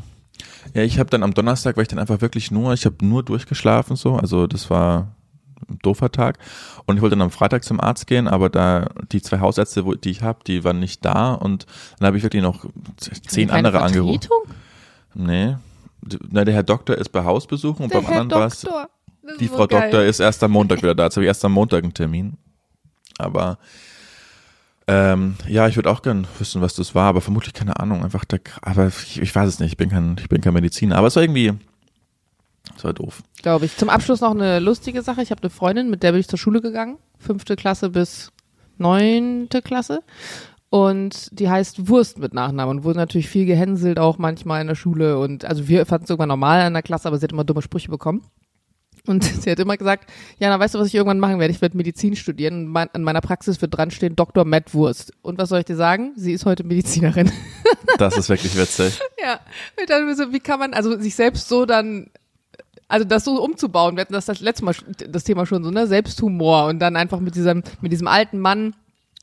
Ja, 0.75 0.83
ich 0.83 0.99
habe 0.99 1.11
dann 1.11 1.23
am 1.23 1.35
Donnerstag, 1.35 1.77
war 1.77 1.83
ich 1.83 1.89
dann 1.89 1.99
einfach 1.99 2.21
wirklich 2.23 2.51
nur, 2.51 2.73
ich 2.73 2.87
habe 2.87 2.97
nur 3.05 3.23
durchgeschlafen 3.23 3.97
so, 3.97 4.17
also 4.17 4.47
das 4.47 4.71
war 4.71 5.15
doofer 5.83 6.11
Tag 6.13 6.39
und 6.87 6.97
ich 6.97 7.03
wollte 7.03 7.17
dann 7.17 7.23
am 7.23 7.31
Freitag 7.31 7.65
zum 7.65 7.81
Arzt 7.81 8.07
gehen, 8.07 8.29
aber 8.29 8.51
da 8.51 8.91
die 9.11 9.23
zwei 9.23 9.41
Hausärzte, 9.41 9.85
die 10.03 10.11
ich 10.11 10.23
habe, 10.23 10.41
die 10.47 10.65
waren 10.65 10.79
nicht 10.79 11.05
da 11.05 11.35
und 11.35 11.67
dann 11.99 12.07
habe 12.07 12.17
ich 12.17 12.23
wirklich 12.23 12.43
noch 12.43 12.65
zehn 12.97 13.51
andere 13.51 13.83
angerufen. 13.83 14.21
Vertretung? 14.21 14.55
Nee, 15.15 15.57
na, 16.31 16.45
der 16.45 16.55
Herr 16.55 16.63
Doktor 16.63 16.97
ist 16.97 17.11
bei 17.11 17.25
Hausbesuchen 17.25 17.85
und 17.85 17.93
Der 17.93 18.01
beim 18.01 18.11
Herr 18.11 18.21
anderen 18.21 18.43
war 18.43 18.49
es, 18.49 18.67
die 19.39 19.49
Frau 19.49 19.67
geil. 19.67 19.83
Doktor 19.83 20.03
ist 20.03 20.21
erst 20.21 20.43
am 20.43 20.53
Montag 20.53 20.79
wieder 20.83 20.95
da, 20.95 21.05
jetzt 21.05 21.17
habe 21.17 21.25
ich 21.25 21.29
erst 21.29 21.45
am 21.45 21.53
Montag 21.53 21.85
einen 21.85 21.95
Termin, 21.95 22.37
aber 23.19 23.59
ähm, 24.89 25.37
ja, 25.47 25.69
ich 25.69 25.77
würde 25.77 25.91
auch 25.91 26.03
gern 26.03 26.27
wissen, 26.39 26.61
was 26.61 26.75
das 26.75 26.95
war, 26.95 27.09
aber 27.09 27.21
vermutlich 27.21 27.55
keine 27.55 27.79
Ahnung. 27.79 28.03
Einfach 28.03 28.25
der, 28.25 28.41
aber 28.63 28.89
ich, 28.89 29.21
ich 29.21 29.35
weiß 29.35 29.49
es 29.49 29.61
nicht. 29.61 29.73
Ich 29.73 29.77
bin 29.77 29.91
kein, 29.91 30.17
ich 30.19 30.29
bin 30.29 30.41
kein 30.41 30.55
Mediziner. 30.55 30.97
Aber 30.97 31.07
es 31.07 31.17
war 31.17 31.23
irgendwie, 31.23 31.53
es 32.77 32.85
war 32.85 32.93
doof. 32.93 33.23
Glaube 33.43 33.67
ich. 33.67 33.77
Zum 33.77 33.89
Abschluss 33.89 34.21
noch 34.21 34.31
eine 34.31 34.59
lustige 34.59 35.03
Sache. 35.03 35.23
Ich 35.23 35.31
habe 35.31 35.43
eine 35.43 35.51
Freundin, 35.51 35.91
mit 35.91 36.03
der 36.03 36.13
bin 36.13 36.21
ich 36.21 36.29
zur 36.29 36.39
Schule 36.39 36.61
gegangen. 36.61 36.99
Fünfte 37.19 37.57
Klasse 37.57 37.91
bis 37.91 38.33
neunte 38.79 39.63
Klasse. 39.63 40.03
Und 40.71 41.29
die 41.39 41.51
heißt 41.51 41.89
Wurst 41.89 42.19
mit 42.19 42.33
Nachnamen 42.33 42.79
und 42.79 42.85
wurde 42.85 42.99
natürlich 42.99 43.29
viel 43.29 43.45
gehänselt, 43.45 43.99
auch 43.99 44.17
manchmal 44.17 44.63
in 44.63 44.69
der 44.69 44.75
Schule. 44.75 45.19
Und 45.19 45.45
also 45.45 45.69
wir 45.69 45.85
fanden 45.85 46.05
es 46.05 46.11
irgendwann 46.11 46.31
normal 46.31 46.67
in 46.67 46.73
der 46.73 46.83
Klasse, 46.83 47.09
aber 47.09 47.19
sie 47.19 47.25
hat 47.25 47.33
immer 47.33 47.45
dumme 47.45 47.61
Sprüche 47.61 47.91
bekommen. 47.91 48.25
Und 49.07 49.25
sie 49.43 49.51
hat 49.51 49.59
immer 49.59 49.77
gesagt, 49.77 50.11
Jana, 50.39 50.59
weißt 50.59 50.75
du, 50.75 50.79
was 50.79 50.89
ich 50.89 50.95
irgendwann 50.95 51.21
machen 51.21 51.39
werde? 51.39 51.53
Ich 51.53 51.61
werde 51.61 51.77
Medizin 51.77 52.17
studieren 52.17 52.55
und 52.55 52.67
mein, 52.69 52.89
an 52.95 53.03
meiner 53.03 53.21
Praxis 53.21 53.61
wird 53.61 53.77
dran 53.77 53.91
stehen 53.91 54.17
Dr. 54.17 54.45
Matt 54.45 54.73
Wurst. 54.75 55.13
Und 55.23 55.39
was 55.39 55.51
soll 55.51 55.59
ich 55.59 55.67
dir 55.67 55.77
sagen? 55.77 56.13
Sie 56.17 56.33
ist 56.33 56.47
heute 56.47 56.65
Medizinerin. 56.65 57.31
Das 57.99 58.17
ist 58.17 58.31
wirklich 58.31 58.57
witzig. 58.57 58.99
Ja, 59.23 59.41
und 59.79 59.91
dann 59.91 60.17
so, 60.17 60.33
wie 60.33 60.41
kann 60.41 60.59
man 60.59 60.73
also 60.73 60.99
sich 60.99 61.15
selbst 61.15 61.49
so 61.49 61.67
dann, 61.67 62.11
also 62.93 63.07
das 63.07 63.25
so 63.25 63.43
umzubauen, 63.43 63.97
wir 63.97 64.03
hatten 64.03 64.13
das 64.13 64.27
das 64.27 64.41
letzte 64.41 64.67
Mal 64.67 64.75
das 65.09 65.25
Thema 65.25 65.47
schon 65.47 65.65
so, 65.65 65.71
ne, 65.71 65.87
Selbsthumor 65.87 66.67
und 66.67 66.79
dann 66.79 66.95
einfach 66.95 67.21
mit 67.21 67.35
diesem, 67.35 67.63
mit 67.81 67.91
diesem 67.91 68.07
alten 68.07 68.39
Mann, 68.39 68.75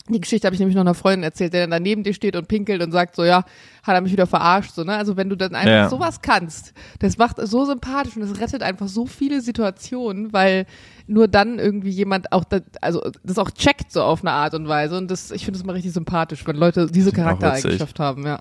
die 0.07 0.19
Geschichte 0.19 0.47
habe 0.47 0.55
ich 0.55 0.59
nämlich 0.59 0.75
noch 0.75 0.81
einer 0.81 0.95
Freundin 0.95 1.21
erzählt, 1.21 1.53
der 1.53 1.61
dann 1.61 1.69
daneben 1.69 2.01
dir 2.01 2.15
steht 2.15 2.35
und 2.35 2.47
pinkelt 2.47 2.81
und 2.81 2.91
sagt 2.91 3.15
so, 3.15 3.23
ja, 3.23 3.45
hat 3.83 3.93
er 3.93 4.01
mich 4.01 4.11
wieder 4.11 4.25
verarscht, 4.25 4.71
so, 4.73 4.83
ne, 4.83 4.97
also 4.97 5.17
wenn 5.17 5.29
du 5.29 5.35
dann 5.37 5.53
einfach 5.53 5.69
Ja. 5.71 5.87
sowas 5.89 6.21
kannst, 6.23 6.73
das 6.97 7.19
macht 7.19 7.35
so 7.39 7.63
sympathisch 7.65 8.15
und 8.15 8.23
das 8.23 8.39
rettet 8.39 8.63
einfach 8.63 8.87
so 8.87 9.05
viele 9.05 9.39
Situationen, 9.39 10.33
weil 10.33 10.65
nur 11.05 11.27
dann 11.27 11.59
irgendwie 11.59 11.91
jemand 11.91 12.31
auch, 12.31 12.45
das, 12.45 12.63
also 12.81 13.03
das 13.23 13.37
auch 13.37 13.51
checkt 13.51 13.91
so 13.91 14.01
auf 14.01 14.21
eine 14.21 14.31
Art 14.31 14.55
und 14.55 14.67
Weise 14.67 14.97
und 14.97 15.11
das, 15.11 15.29
ich 15.29 15.45
finde 15.45 15.59
das 15.59 15.63
immer 15.63 15.75
richtig 15.75 15.93
sympathisch, 15.93 16.45
wenn 16.47 16.55
Leute 16.55 16.87
diese. 16.87 17.11
Charaktereigenschaft 17.11 17.99
haben, 17.99 18.25
ja. 18.25 18.39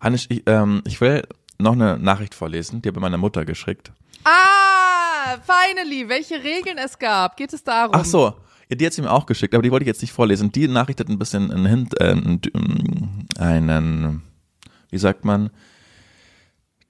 Hannes, 0.00 0.26
ich, 0.28 0.44
ähm, 0.46 0.82
ich 0.86 1.00
will 1.00 1.24
noch 1.58 1.72
eine 1.72 1.98
Nachricht 1.98 2.34
vorlesen, 2.34 2.82
die 2.82 2.88
habe 2.88 3.00
meine 3.00 3.18
Mutter 3.18 3.44
geschickt. 3.44 3.92
Ah, 4.24 5.36
finally, 5.42 6.08
welche 6.08 6.42
Regeln 6.42 6.78
es 6.78 6.98
gab. 6.98 7.36
Geht 7.36 7.52
es 7.52 7.62
darum? 7.64 7.94
Ach 7.94 8.04
so, 8.04 8.34
ja, 8.68 8.76
die 8.76 8.86
hat 8.86 8.92
sie 8.92 9.02
mir 9.02 9.10
auch 9.10 9.26
geschickt, 9.26 9.54
aber 9.54 9.62
die 9.62 9.70
wollte 9.70 9.84
ich 9.84 9.88
jetzt 9.88 10.02
nicht 10.02 10.12
vorlesen. 10.12 10.50
Die 10.52 10.68
Nachricht 10.68 11.00
hat 11.00 11.08
ein 11.08 11.18
bisschen 11.18 11.50
einen, 11.50 11.66
Hint, 11.66 12.00
äh, 12.00 12.16
einen, 13.38 14.22
wie 14.90 14.98
sagt 14.98 15.24
man, 15.24 15.50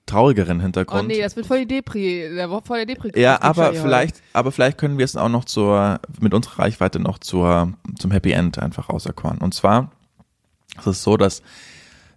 traurigeren 0.07 0.59
Oh 0.59 0.63
Hintergrund. 0.63 1.09
nee, 1.09 1.21
das 1.21 1.35
wird 1.35 1.47
voll 1.47 1.61
die 1.61 1.77
Depri, 1.77 2.29
der 2.35 2.51
war 2.51 2.63
voll 2.63 2.85
der 2.85 2.95
Depri. 2.95 3.19
Ja, 3.19 3.41
aber 3.41 3.69
heute. 3.69 3.81
vielleicht, 3.81 4.23
aber 4.33 4.53
vielleicht 4.53 4.79
können 4.79 4.99
wir 4.99 5.05
es 5.05 5.17
auch 5.17 5.29
noch 5.31 5.45
zur, 5.45 5.99
mit 6.21 6.35
unserer 6.35 6.61
Reichweite 6.61 7.01
noch 7.01 7.19
zur, 7.19 7.73
zum 7.99 8.11
Happy 8.11 8.33
End 8.33 8.59
einfach 8.59 8.89
auserkoren. 8.91 9.39
Und 9.39 9.55
zwar 9.55 9.91
ist 10.79 10.87
es 10.87 11.03
so, 11.03 11.17
dass 11.17 11.43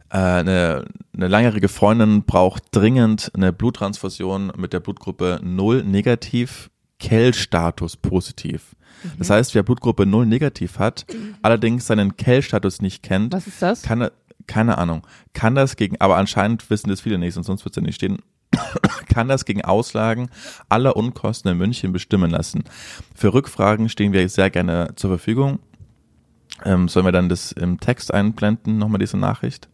eine, 0.10 0.86
eine 1.14 1.28
langjährige 1.28 1.68
Freundin 1.68 2.24
braucht 2.24 2.64
dringend 2.72 3.32
eine 3.36 3.52
Bluttransfusion 3.52 4.54
mit 4.58 4.74
der 4.74 4.80
Blutgruppe 4.80 5.40
0 5.44 5.84
negativ, 5.84 6.70
Kell-Status 7.00 7.98
positiv. 7.98 8.76
Das 9.20 9.30
heißt, 9.30 9.54
wer 9.54 9.64
Blutgruppe 9.64 10.06
0 10.06 10.26
negativ 10.26 10.80
hat, 10.80 11.06
allerdings 11.42 11.88
seinen 11.88 12.18
Kell-Status 12.18 12.82
nicht 12.82 13.04
kennt, 13.04 13.34
Was 13.34 13.48
ist 13.48 13.62
das? 13.62 13.84
kann 13.84 14.10
keine 14.48 14.78
Ahnung, 14.78 15.06
kann 15.34 15.56
das 15.56 15.76
gegen, 15.76 16.00
aber 16.00 16.18
anscheinend 16.18 16.70
wissen 16.70 16.90
das 16.90 17.02
viele 17.02 17.18
nicht, 17.18 17.34
sonst 17.34 17.66
wird 17.66 17.74
es 17.74 17.76
ja 17.76 17.82
nicht 17.82 17.96
stehen, 17.96 18.20
kann 19.14 19.28
das 19.28 19.46
gegen 19.46 19.64
Auslagen 19.64 20.30
aller 20.70 20.96
Unkosten 20.96 21.52
in 21.52 21.58
München 21.58 21.92
bestimmen 21.92 22.32
lassen. 22.32 22.64
Für 23.14 23.34
Rückfragen 23.34 23.90
stehen 23.90 24.14
wir 24.14 24.28
sehr 24.30 24.50
gerne 24.50 24.94
zur 24.96 25.10
Verfügung. 25.10 25.60
Ähm, 26.64 26.88
sollen 26.88 27.06
wir 27.06 27.12
dann 27.12 27.30
das 27.30 27.52
im 27.52 27.80
Text 27.80 28.14
einblenden, 28.14 28.78
nochmal 28.78 29.00
diese 29.00 29.18
Nachricht? 29.18 29.70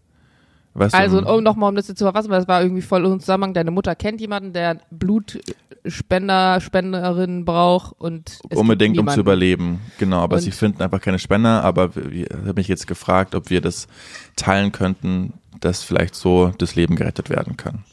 Weißt 0.75 0.95
Also, 0.95 1.21
du, 1.21 1.29
oh, 1.31 1.39
nochmal, 1.41 1.69
um 1.69 1.75
das 1.75 1.87
jetzt 1.87 1.99
zu 1.99 2.05
verfassen, 2.05 2.29
weil 2.31 2.39
das 2.39 2.47
war 2.47 2.61
irgendwie 2.63 2.81
voll 2.81 3.05
im 3.05 3.19
Zusammenhang. 3.19 3.53
Deine 3.53 3.69
Mutter 3.71 3.95
kennt 3.95 4.19
jemanden, 4.21 4.53
der 4.53 4.79
Blutspender, 4.89 6.59
Spenderin 6.61 7.45
braucht 7.45 7.93
und 7.99 8.39
unbedingt 8.55 8.97
um 8.97 9.07
zu 9.07 9.19
überleben. 9.19 9.79
Genau, 9.99 10.19
aber 10.21 10.37
Und- 10.37 10.41
sie 10.41 10.51
finden 10.51 10.81
einfach 10.81 11.01
keine 11.01 11.19
Spender, 11.19 11.63
aber 11.63 11.95
wir- 11.95 12.31
ich 12.31 12.31
habe 12.31 12.53
mich 12.55 12.67
jetzt 12.67 12.87
gefragt, 12.87 13.35
ob 13.35 13.49
wir 13.49 13.61
das 13.61 13.87
teilen 14.35 14.71
könnten, 14.71 15.33
dass 15.59 15.83
vielleicht 15.83 16.15
so 16.15 16.51
das 16.57 16.75
Leben 16.75 16.95
gerettet 16.95 17.29
werden 17.29 17.55
kann. 17.57 17.83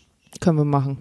Können 0.40 0.56
wir 0.58 0.64
machen. 0.64 0.96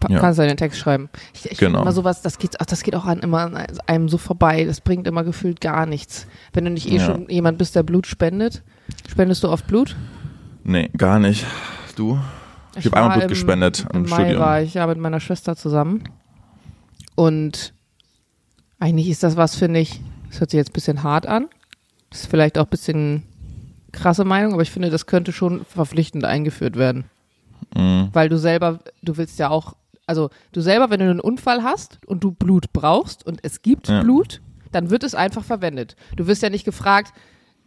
Pa 0.00 0.08
Ja. 0.10 0.18
Kannst 0.18 0.38
du 0.38 0.42
in 0.42 0.48
den 0.48 0.56
Text 0.56 0.78
schreiben. 0.78 1.10
Ich, 1.34 1.50
ich 1.50 1.58
Genau. 1.58 1.82
immer 1.82 1.92
sowas, 1.92 2.22
das 2.22 2.38
geht, 2.38 2.58
ach, 2.60 2.64
das 2.66 2.82
geht 2.82 2.96
auch 2.96 3.04
an 3.04 3.20
immer 3.20 3.40
an 3.40 3.66
einem 3.86 4.08
so 4.08 4.16
vorbei. 4.16 4.64
Das 4.64 4.80
bringt 4.80 5.06
immer 5.06 5.24
gefühlt 5.24 5.60
gar 5.60 5.84
nichts. 5.84 6.26
Wenn 6.54 6.64
du 6.64 6.70
nicht 6.70 6.90
eh 6.90 6.96
Ja. 6.96 7.04
schon 7.06 7.28
jemand 7.28 7.58
bist, 7.58 7.76
der 7.76 7.82
Blut 7.82 8.06
spendet. 8.06 8.62
Spendest 9.08 9.44
du 9.44 9.48
oft 9.50 9.66
Blut? 9.66 9.94
Nee, 10.64 10.90
gar 10.96 11.18
nicht. 11.18 11.46
Du? 11.96 12.18
Ich 12.76 12.86
habe 12.86 12.96
einmal 12.96 13.12
Blut 13.12 13.22
im- 13.24 13.28
gespendet 13.28 13.86
Im 13.92 14.04
im 14.04 14.10
Mai 14.10 14.16
Studium. 14.16 14.40
war 14.40 14.62
ich 14.62 14.74
ja 14.74 14.86
mit 14.86 14.98
meiner 14.98 15.20
Schwester 15.20 15.56
zusammen. 15.56 16.04
Und 17.14 17.74
Eigentlich 18.82 19.10
ist 19.10 19.22
das 19.22 19.36
was, 19.36 19.56
finde 19.56 19.78
ich, 19.80 20.00
das 20.30 20.40
hört 20.40 20.50
sich 20.50 20.56
jetzt 20.56 20.70
ein 20.70 20.72
bisschen 20.72 21.02
hart 21.02 21.26
an. 21.26 21.48
Das 22.08 22.22
ist 22.22 22.30
vielleicht 22.30 22.56
auch 22.56 22.64
ein 22.64 22.70
bisschen 22.70 23.24
krasse 23.92 24.24
Meinung, 24.24 24.54
aber 24.54 24.62
ich 24.62 24.70
finde, 24.70 24.88
das 24.88 25.04
könnte 25.04 25.32
schon 25.32 25.66
verpflichtend 25.66 26.24
eingeführt 26.24 26.76
werden. 26.76 27.04
Mhm. 27.76 28.08
Weil 28.14 28.30
du 28.30 28.38
selber, 28.38 28.78
du 29.02 29.18
willst 29.18 29.38
ja 29.38 29.50
auch, 29.50 29.74
also 30.06 30.30
du 30.52 30.62
selber, 30.62 30.88
wenn 30.88 31.00
du 31.00 31.10
einen 31.10 31.20
Unfall 31.20 31.62
hast 31.62 31.98
und 32.06 32.24
du 32.24 32.32
Blut 32.32 32.72
brauchst 32.72 33.26
und 33.26 33.40
es 33.42 33.60
gibt 33.60 33.88
Ja. 33.88 34.00
Blut, 34.02 34.40
dann 34.72 34.88
wird 34.88 35.04
es 35.04 35.14
einfach 35.14 35.44
verwendet. 35.44 35.94
Du 36.16 36.26
wirst 36.26 36.42
ja 36.42 36.48
nicht 36.48 36.64
gefragt, 36.64 37.12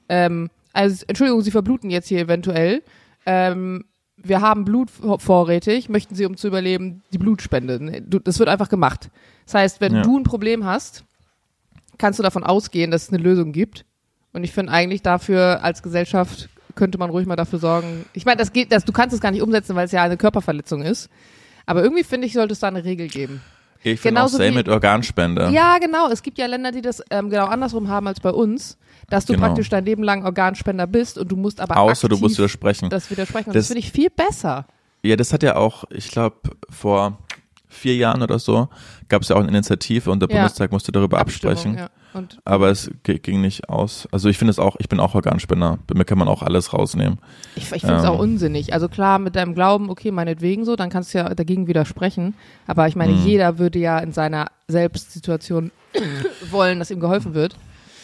ähm, 0.09 0.50
also 0.74 1.06
Entschuldigung, 1.08 1.42
Sie 1.42 1.51
verbluten 1.51 1.89
jetzt 1.89 2.08
hier 2.10 2.20
eventuell. 2.20 2.84
Ähm, 3.25 3.86
wir 4.18 4.42
haben 4.42 4.65
Blut 4.65 4.89
vor- 4.92 5.20
vorrätig, 5.20 5.89
möchten 5.89 6.15
Sie, 6.15 6.25
um 6.25 6.38
zu 6.38 6.48
überleben, 6.48 7.03
die 7.13 7.18
Blutspende. 7.18 8.01
Das 8.24 8.39
wird 8.39 8.50
einfach 8.50 8.70
gemacht. 8.70 9.10
Das 9.46 9.56
heißt, 9.56 9.82
wenn 9.82 9.96
Ja. 9.96 10.01
du 10.01 10.18
ein 10.20 10.24
Problem 10.24 10.65
hast, 10.65 11.03
kannst 11.98 12.20
du 12.20 12.24
davon 12.24 12.44
ausgehen, 12.44 12.92
dass 12.92 13.03
es 13.03 13.10
eine 13.13 13.22
Lösung 13.22 13.51
gibt. 13.51 13.86
Und 14.34 14.44
ich 14.44 14.51
finde 14.51 14.72
eigentlich 14.72 15.01
dafür 15.01 15.63
als 15.63 15.84
Gesellschaft 15.84 16.50
könnte 16.75 16.98
man 16.98 17.12
ruhig 17.12 17.27
mal 17.27 17.36
dafür 17.36 17.60
sorgen. 17.60 18.06
Ich 18.13 18.25
meine, 18.25 18.38
das 18.38 18.51
geht, 18.51 18.72
das, 18.72 18.84
du 18.84 18.92
kannst 18.92 19.13
es 19.13 19.22
gar 19.22 19.30
nicht 19.32 19.44
umsetzen, 19.44 19.75
weil 19.75 19.86
es 19.86 19.92
ja 19.92 20.01
eine 20.03 20.18
Körperverletzung 20.18 20.82
ist. 20.82 21.08
Aber 21.68 21.84
irgendwie 21.84 22.03
finde 22.03 22.25
ich, 22.25 22.34
sollte 22.34 22.53
es 22.53 22.60
da 22.60 22.68
eine 22.68 22.84
Regel 22.84 23.08
geben. 23.08 23.42
Ich 23.84 24.00
finde 24.00 24.24
auch 24.24 24.39
wie- 24.39 24.50
mit 24.51 24.70
Organspende. 24.70 25.50
Ja, 25.51 25.77
genau. 25.77 26.10
Es 26.10 26.24
gibt 26.24 26.38
ja 26.39 26.46
Länder, 26.48 26.72
die 26.72 26.82
das 26.82 27.03
ähm, 27.12 27.30
genau 27.30 27.46
andersrum 27.46 27.89
haben 27.89 28.08
als 28.08 28.20
bei 28.22 28.32
uns, 28.32 28.77
dass 29.10 29.25
du 29.25 29.33
Genau. 29.33 29.48
praktisch 29.48 29.69
dein 29.69 29.86
Leben 29.86 30.03
lang 30.03 30.24
Organspender 30.25 30.88
bist 30.88 31.17
und 31.17 31.31
du 31.31 31.36
musst 31.36 31.60
aber 31.62 31.77
Außer 31.77 32.07
du 32.10 32.17
musst 32.17 32.38
widersprechen. 32.38 32.89
das 32.89 33.10
widersprechen. 33.12 33.50
Und 33.50 33.55
das, 33.55 33.63
Das- 33.63 33.67
finde 33.67 33.79
ich 33.79 33.91
viel 33.91 34.10
besser. 34.10 34.65
Ja, 35.03 35.15
das 35.15 35.33
hat 35.33 35.43
ja 35.43 35.55
auch, 35.57 35.83
ich 35.89 36.10
glaube, 36.10 36.38
vor 36.69 37.17
vier 37.67 37.95
Jahren 37.95 38.22
oder 38.22 38.39
so 38.39 38.69
gab 39.10 39.24
es 39.24 39.29
ja 39.29 39.36
auch 39.36 39.39
eine 39.41 39.50
Initiative 39.50 40.10
und 40.12 40.22
der 40.22 40.29
Ja. 40.29 40.36
Bundestag 40.38 40.72
musste 40.72 40.91
darüber 40.91 41.19
Abstimmung, 41.19 41.53
absprechen. 41.55 41.77
Ja. 41.77 41.89
Aber 42.45 42.69
es 42.69 42.91
ging 43.01 43.41
nicht 43.41 43.69
aus. 43.69 44.07
Also 44.12 44.29
ich 44.29 44.38
finde 44.38 44.51
es 44.51 44.60
auch, 44.60 44.75
ich 44.77 44.88
bin 44.88 45.00
auch 45.00 45.15
Organspender. 45.15 45.79
Bei 45.88 45.95
mir 45.98 46.05
kann 46.05 46.19
man 46.19 46.27
auch 46.27 46.43
alles 46.43 46.72
rausnehmen. 46.72 47.17
ich, 47.55 47.63
ich 47.63 47.81
finde 47.81 47.95
es 47.95 48.03
Ähm. 48.03 48.10
auch 48.12 48.19
unsinnig. 48.19 48.72
Also 48.72 48.88
klar, 48.88 49.17
mit 49.17 49.36
deinem 49.36 49.55
Glauben, 49.55 49.89
okay, 49.89 50.12
meinetwegen 50.12 50.63
so, 50.63 50.75
dann 50.75 50.91
kannst 50.91 51.12
du 51.13 51.17
ja 51.17 51.33
dagegen 51.33 51.65
widersprechen. 51.65 52.36
Aber 52.67 52.88
ich 52.88 52.95
meine, 52.95 53.13
Mhm. 53.13 53.25
jeder 53.25 53.57
würde 53.57 53.79
ja 53.79 53.98
in 53.98 54.12
seiner 54.12 54.45
Selbstsituation 54.67 55.72
wollen, 56.51 56.77
dass 56.77 56.91
ihm 56.91 57.00
geholfen 57.00 57.33
wird. 57.33 57.55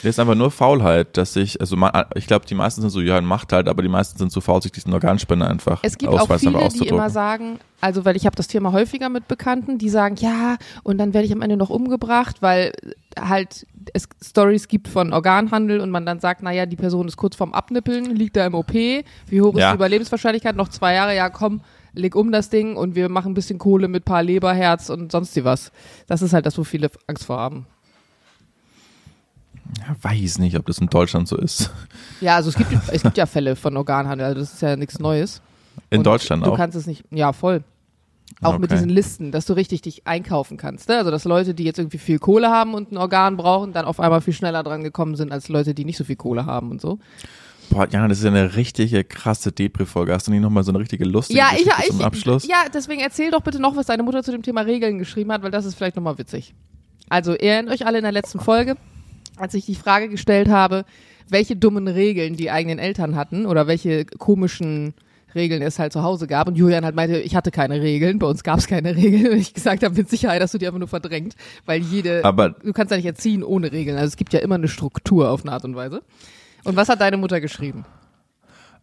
Das 0.01 0.11
ist 0.11 0.19
einfach 0.19 0.35
nur 0.35 0.49
Faulheit, 0.49 1.17
dass 1.17 1.35
ich, 1.35 1.59
also 1.59 1.75
ma- 1.75 2.05
ich 2.15 2.25
glaube, 2.25 2.45
die 2.45 2.55
meisten 2.55 2.81
sind 2.81 2.89
so, 2.89 3.01
ja, 3.01 3.19
macht 3.21 3.51
halt, 3.51 3.67
aber 3.67 3.81
die 3.81 3.89
meisten 3.89 4.17
sind 4.17 4.31
zu 4.31 4.39
faul, 4.41 4.61
sich 4.61 4.71
diesen 4.71 4.93
Organspender 4.93 5.49
einfach 5.49 5.79
Es 5.83 5.97
gibt 5.97 6.11
auch 6.13 6.37
viele, 6.37 6.69
die 6.69 6.87
immer 6.87 7.09
sagen, 7.09 7.59
also 7.81 8.05
weil 8.05 8.15
ich 8.15 8.25
habe 8.25 8.35
das 8.35 8.47
Thema 8.47 8.71
häufiger 8.71 9.09
mit 9.09 9.27
Bekannten, 9.27 9.77
die 9.77 9.89
sagen, 9.89 10.15
ja, 10.19 10.57
und 10.83 10.97
dann 10.99 11.13
werde 11.13 11.25
ich 11.25 11.33
am 11.33 11.41
Ende 11.41 11.57
noch 11.57 11.69
umgebracht, 11.69 12.41
weil 12.41 12.71
halt 13.19 13.65
es 13.93 14.07
Stories 14.23 14.67
gibt 14.67 14.87
von 14.87 15.11
Organhandel 15.13 15.79
und 15.81 15.89
man 15.89 16.05
dann 16.05 16.19
sagt, 16.19 16.43
naja, 16.43 16.65
die 16.65 16.75
Person 16.75 17.07
ist 17.07 17.17
kurz 17.17 17.35
vorm 17.35 17.53
Abnippeln, 17.53 18.05
liegt 18.15 18.37
da 18.37 18.45
im 18.45 18.53
OP, 18.53 18.71
wie 18.73 19.41
hoch 19.41 19.53
ist 19.53 19.59
Ja. 19.59 19.71
die 19.71 19.75
Überlebenswahrscheinlichkeit? 19.75 20.55
Noch 20.55 20.69
zwei 20.69 20.93
Jahre, 20.93 21.15
ja 21.15 21.29
komm, 21.29 21.61
leg 21.93 22.15
um 22.15 22.31
das 22.31 22.49
Ding 22.49 22.75
und 22.77 22.95
wir 22.95 23.09
machen 23.09 23.31
ein 23.31 23.35
bisschen 23.35 23.57
Kohle 23.59 23.87
mit 23.87 24.05
paar 24.05 24.23
Leber, 24.23 24.53
Herz 24.53 24.89
und 24.89 25.11
sonst 25.11 25.35
die 25.35 25.43
was. 25.43 25.71
Das 26.07 26.21
ist 26.21 26.31
halt 26.33 26.45
das, 26.45 26.57
wo 26.57 26.63
viele 26.63 26.89
Angst 27.07 27.25
vor 27.25 27.37
haben. 27.37 27.65
Ja, 29.77 29.95
weiß 30.01 30.39
nicht, 30.39 30.57
ob 30.57 30.65
das 30.65 30.79
in 30.79 30.87
Deutschland 30.87 31.27
so 31.27 31.37
ist. 31.37 31.69
Ja, 32.21 32.35
also 32.35 32.49
es 32.49 32.55
gibt, 32.55 32.71
es 32.91 33.03
gibt 33.03 33.17
ja 33.17 33.25
Fälle 33.25 33.55
von 33.55 33.77
Organhandel, 33.77 34.25
also 34.27 34.39
das 34.41 34.53
ist 34.53 34.61
ja 34.61 34.75
nichts 34.75 34.99
Neues. 34.99 35.41
In 35.89 35.99
Und 35.99 36.03
Deutschland 36.05 36.45
du 36.45 36.51
auch. 36.51 36.57
kannst 36.57 36.75
es 36.75 36.87
nicht, 36.87 37.03
ja 37.11 37.31
voll. 37.33 37.63
Auch 38.41 38.59
mit 38.59 38.69
Okay. 38.69 38.75
diesen 38.75 38.89
Listen, 38.89 39.31
dass 39.31 39.45
du 39.45 39.53
richtig 39.53 39.81
dich 39.81 40.05
einkaufen 40.05 40.57
kannst. 40.57 40.87
Ne? 40.89 40.97
Also 40.97 41.09
dass 41.11 41.25
Leute, 41.25 41.53
die 41.53 41.63
jetzt 41.63 41.79
irgendwie 41.79 41.97
viel 41.97 42.19
Kohle 42.19 42.49
haben 42.49 42.73
und 42.73 42.91
ein 42.91 42.97
Organ 42.97 43.37
brauchen, 43.37 43.73
dann 43.73 43.85
auf 43.85 43.99
einmal 43.99 44.21
viel 44.21 44.33
schneller 44.33 44.61
dran 44.63 44.83
gekommen 44.83 45.15
sind 45.15 45.31
als 45.31 45.49
Leute, 45.49 45.73
die 45.73 45.83
nicht 45.85 45.97
so 45.97 46.03
viel 46.03 46.15
Kohle 46.15 46.45
haben 46.45 46.69
und 46.71 46.79
so. 46.81 46.99
Boah, 47.71 47.87
Jana, 47.89 48.07
das 48.07 48.19
ist 48.19 48.23
ja 48.23 48.29
eine 48.31 48.55
richtige 48.55 49.03
krasse 49.03 49.51
Depri-Folge. 49.51 50.13
Hast 50.13 50.27
du 50.27 50.31
nicht 50.31 50.41
nochmal 50.41 50.63
so 50.63 50.71
eine 50.71 50.79
richtige 50.79 51.05
lustige 51.05 51.39
Ja, 51.39 51.49
ich, 51.55 51.63
Geschichte 51.65 51.87
zum 51.89 51.99
ich, 51.99 52.05
Abschluss? 52.05 52.47
ja, 52.47 52.65
deswegen 52.73 53.01
erzähl 53.01 53.31
doch 53.31 53.41
bitte 53.41 53.59
noch, 53.59 53.75
was 53.75 53.85
deine 53.87 54.03
Mutter 54.03 54.23
zu 54.23 54.31
dem 54.31 54.41
Thema 54.43 54.61
Regeln 54.61 54.97
geschrieben 54.99 55.31
hat, 55.31 55.41
weil 55.43 55.51
das 55.51 55.65
ist 55.65 55.75
vielleicht 55.75 55.95
nochmal 55.95 56.17
witzig. 56.17 56.53
Also, 57.09 57.33
erinnert 57.33 57.73
euch 57.73 57.85
alle 57.87 57.97
in 57.99 58.03
der 58.03 58.11
letzten 58.11 58.39
Folge, 58.39 58.75
als 59.39 59.53
ich 59.53 59.65
die 59.65 59.75
Frage 59.75 60.09
gestellt 60.09 60.49
habe, 60.49 60.85
welche 61.29 61.55
dummen 61.55 61.87
Regeln 61.87 62.35
die 62.35 62.51
eigenen 62.51 62.79
Eltern 62.79 63.15
hatten 63.15 63.45
oder 63.45 63.67
welche 63.67 64.05
komischen 64.05 64.93
Regeln 65.35 65.61
es 65.61 65.77
halt 65.77 65.93
zu 65.93 66.03
Hause 66.03 66.27
gab. 66.27 66.47
Und 66.47 66.55
Julian 66.55 66.85
halt 66.85 66.95
meinte, 66.95 67.19
ich 67.19 67.35
hatte 67.35 67.51
keine 67.51 67.81
Regeln, 67.81 68.19
bei 68.19 68.27
uns 68.27 68.43
gab 68.43 68.59
es 68.59 68.67
keine 68.67 68.95
Regeln. 68.95 69.33
Und 69.33 69.37
ich 69.37 69.53
gesagt 69.53 69.83
habe, 69.83 69.95
mit 69.95 70.09
Sicherheit 70.09 70.41
hast 70.41 70.53
du 70.53 70.57
die 70.57 70.65
einfach 70.65 70.79
nur 70.79 70.87
verdrängt, 70.87 71.35
weil 71.65 71.81
jede, 71.81 72.23
Aber 72.25 72.49
du 72.49 72.73
kannst 72.73 72.91
ja 72.91 72.97
nicht 72.97 73.05
erziehen 73.05 73.43
ohne 73.43 73.71
Regeln. 73.71 73.97
Also 73.97 74.07
es 74.07 74.17
gibt 74.17 74.33
ja 74.33 74.39
immer 74.39 74.55
eine 74.55 74.67
Struktur 74.67 75.29
auf 75.29 75.43
eine 75.43 75.51
Art 75.51 75.65
und 75.65 75.75
Weise. 75.75 76.01
Und 76.63 76.75
was 76.75 76.89
hat 76.89 77.01
deine 77.01 77.17
Mutter 77.17 77.39
geschrieben? 77.41 77.85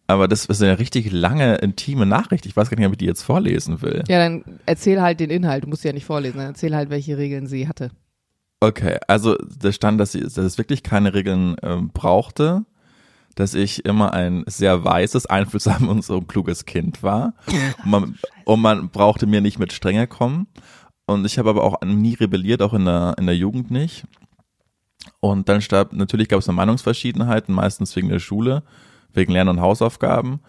Aber 0.07 0.29
das 0.29 0.45
ist 0.45 0.61
eine 0.61 0.79
richtig 0.79 1.11
lange, 1.11 1.55
intime 1.55 2.05
Nachricht. 2.05 2.45
Ich 2.45 2.55
weiß 2.55 2.69
gar 2.69 2.77
nicht, 2.77 2.87
ob 2.87 2.93
ich 2.93 2.97
die 2.97 3.05
jetzt 3.05 3.23
vorlesen 3.23 3.81
will. 3.81 4.05
Ja, 4.07 4.19
dann 4.19 4.45
erzähl 4.65 5.01
halt 5.01 5.19
den 5.19 5.29
Inhalt. 5.29 5.65
Du 5.65 5.67
musst 5.67 5.81
sie 5.81 5.89
ja 5.89 5.93
nicht 5.93 6.05
vorlesen. 6.05 6.37
Dann 6.37 6.47
erzähl 6.47 6.73
halt, 6.73 6.89
welche 6.89 7.17
Regeln 7.17 7.45
sie 7.45 7.67
hatte. 7.67 7.91
Okay, 8.59 8.97
also 9.07 9.35
da 9.35 9.71
stand, 9.71 9.99
dass, 9.99 10.13
sie, 10.13 10.21
dass 10.21 10.37
es 10.37 10.57
wirklich 10.57 10.81
keine 10.81 11.13
Regeln 11.13 11.57
ähm, 11.61 11.89
brauchte, 11.93 12.65
dass 13.35 13.53
ich 13.53 13.85
immer 13.85 14.13
ein 14.13 14.43
sehr 14.47 14.83
weises, 14.83 15.27
einfühlsames 15.27 15.87
und 15.89 16.03
so 16.03 16.21
kluges 16.21 16.65
Kind 16.65 17.03
war. 17.03 17.33
Und 17.83 17.91
man, 17.91 18.19
und 18.45 18.61
man 18.61 18.89
brauchte 18.89 19.27
mir 19.27 19.41
nicht 19.41 19.59
mit 19.59 19.73
Strenge 19.73 20.07
kommen. 20.07 20.47
Und 21.05 21.25
ich 21.25 21.37
habe 21.37 21.51
aber 21.51 21.63
auch 21.63 21.81
nie 21.85 22.15
rebelliert, 22.15 22.61
auch 22.61 22.73
in 22.73 22.85
der, 22.85 23.15
in 23.19 23.27
der 23.27 23.37
Jugend 23.37 23.69
nicht. 23.69 24.05
Und 25.19 25.47
dann 25.49 25.61
starb, 25.61 25.93
natürlich 25.93 26.27
gab 26.27 26.39
es 26.39 26.49
eine 26.49 26.55
Meinungsverschiedenheiten, 26.55 27.53
meistens 27.53 27.95
wegen 27.95 28.09
der 28.09 28.19
Schule, 28.19 28.63
wegen 29.13 29.31
Lern- 29.31 29.49
und 29.49 29.61
Hausaufgaben. 29.61 30.39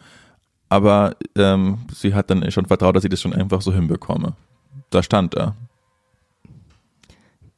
Aber 0.70 1.14
ähm, 1.36 1.78
sie 1.94 2.14
hat 2.14 2.30
dann 2.30 2.50
schon 2.50 2.66
vertraut, 2.66 2.96
dass 2.96 3.04
ich 3.04 3.10
das 3.10 3.20
schon 3.20 3.34
einfach 3.34 3.60
so 3.60 3.72
hinbekomme. 3.72 4.34
Da 4.90 5.02
stand 5.02 5.34
er. 5.34 5.54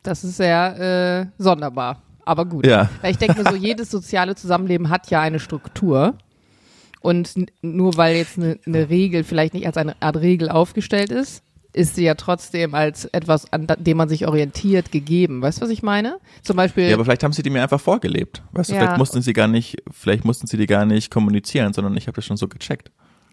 Das 0.02 0.25
ist 0.25 0.37
sehr 0.37 1.28
äh, 1.38 1.42
sonderbar. 1.42 2.02
Aber 2.25 2.45
gut. 2.47 2.66
Ja. 2.66 2.88
Weil 3.02 3.12
ich 3.12 3.19
denke 3.19 3.42
mir 3.42 3.50
so, 3.50 3.57
jedes 3.69 3.90
soziale 3.90 4.35
Zusammenleben 4.35 4.88
hat 4.88 5.11
ja 5.11 5.21
eine 5.21 5.40
Struktur. 5.40 6.14
Und 7.00 7.33
nur 7.62 7.97
weil 7.97 8.16
jetzt 8.16 8.38
eine, 8.38 8.59
eine 8.66 8.88
Regel 8.90 9.25
vielleicht 9.25 9.54
nicht 9.54 9.66
als 9.66 9.76
eine 9.76 10.00
Art 10.00 10.16
Regel 10.16 10.50
aufgestellt 10.50 11.11
ist, 11.11 11.42
ist 11.73 11.95
sie 11.95 12.04
ja 12.04 12.14
trotzdem 12.14 12.75
als 12.75 13.04
etwas, 13.07 13.52
an 13.52 13.66
dem 13.78 13.97
man 13.97 14.09
sich 14.09 14.26
orientiert, 14.26 14.90
gegeben. 14.90 15.40
Weißt 15.40 15.59
du, 15.59 15.62
was 15.62 15.71
ich 15.71 15.83
meine? 15.83 16.19
Zum 16.42 16.57
Beispiel. 16.57 16.88
Ja, 16.88 16.95
aber 16.95 17.04
vielleicht 17.04 17.23
haben 17.23 17.33
sie 17.33 17.42
die 17.42 17.50
mir 17.50 17.62
einfach 17.62 17.80
vorgelebt. 17.80 18.42
Weißt 18.52 18.71
du, 18.71 18.75
Ja. 18.75 18.80
vielleicht 18.80 18.99
mussten 18.99 19.23
sie 19.23 19.33
gar 19.33 19.47
nicht, 19.49 19.83
vielleicht 19.90 20.25
mussten 20.25 20.47
sie 20.47 20.57
die 20.57 20.66
gar 20.66 20.85
nicht 20.85 21.11
kommunizieren, 21.11 21.73
sondern 21.73 21.97
ich 21.97 22.07
habe 22.07 22.16
das 22.16 22.25
schon 22.25 22.37
so 22.37 22.49
gecheckt. 22.49 22.90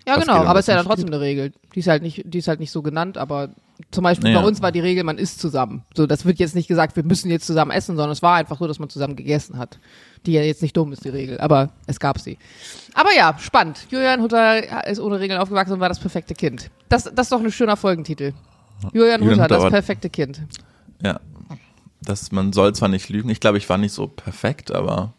Ja, 0.08 0.16
Was 0.16 0.22
genau, 0.26 0.38
aber 0.38 0.54
was 0.54 0.60
ist 0.62 0.68
ja 0.70 0.76
dann 0.76 0.86
trotzdem 0.86 1.08
eine 1.08 1.20
Regel. 1.20 1.52
Die 1.76 1.80
ist 1.80 1.88
halt 1.88 2.02
nicht, 2.02 2.22
die 2.26 2.38
ist 2.38 2.48
halt 2.48 2.62
nicht 2.62 2.72
so 2.72 2.82
genannt, 2.82 3.18
aber 3.18 3.50
zum 3.92 4.06
Beispiel 4.06 4.32
Ja. 4.32 4.40
bei 4.42 4.48
uns 4.48 4.62
war 4.62 4.72
die 4.72 4.80
Regel, 4.80 5.04
man 5.04 5.18
isst 5.18 5.42
zusammen. 5.42 5.84
So, 5.96 6.08
das 6.08 6.24
wird 6.24 6.40
jetzt 6.40 6.56
nicht 6.56 6.70
gesagt, 6.70 6.96
wir 6.96 7.04
müssen 7.04 7.30
jetzt 7.30 7.46
zusammen 7.46 7.72
essen, 7.72 7.98
sondern 7.98 8.12
es 8.12 8.22
war 8.22 8.36
einfach 8.36 8.58
so, 8.58 8.68
dass 8.68 8.80
man 8.80 8.90
zusammen 8.90 9.18
gegessen 9.18 9.58
hat. 9.58 9.80
Die 10.26 10.32
ja 10.32 10.42
jetzt 10.42 10.62
nicht 10.62 10.78
dumm 10.78 10.94
ist, 10.94 11.04
die 11.04 11.10
Regel, 11.10 11.40
aber 11.42 11.72
es 11.88 12.00
gab 12.00 12.20
sie. 12.20 12.38
Aber 12.94 13.10
ja, 13.16 13.38
spannend. 13.38 13.86
Julian 13.90 14.22
Hutter 14.22 14.88
ist 14.88 15.00
ohne 15.00 15.20
Regeln 15.20 15.40
aufgewachsen 15.42 15.74
und 15.74 15.80
war 15.82 15.90
das 15.90 16.00
perfekte 16.00 16.34
Kind. 16.36 16.72
Das, 16.88 17.04
das 17.04 17.26
ist 17.26 17.32
doch 17.34 17.42
ein 17.42 17.52
schöner 17.52 17.76
Folgentitel. 17.76 18.34
Julian, 18.94 19.22
Julian 19.22 19.44
Hutter, 19.44 19.56
Hutter 19.58 19.64
das 19.66 19.72
perfekte 19.72 20.10
Kind. 20.10 20.42
Ja. 21.04 21.20
Das, 22.02 22.32
man 22.32 22.54
soll 22.54 22.74
zwar 22.74 22.88
nicht 22.88 23.10
lügen, 23.10 23.28
ich 23.30 23.42
glaube, 23.42 23.58
ich 23.58 23.68
war 23.68 23.78
nicht 23.78 23.92
so 23.92 24.08
perfekt, 24.08 24.72
aber 24.72 25.14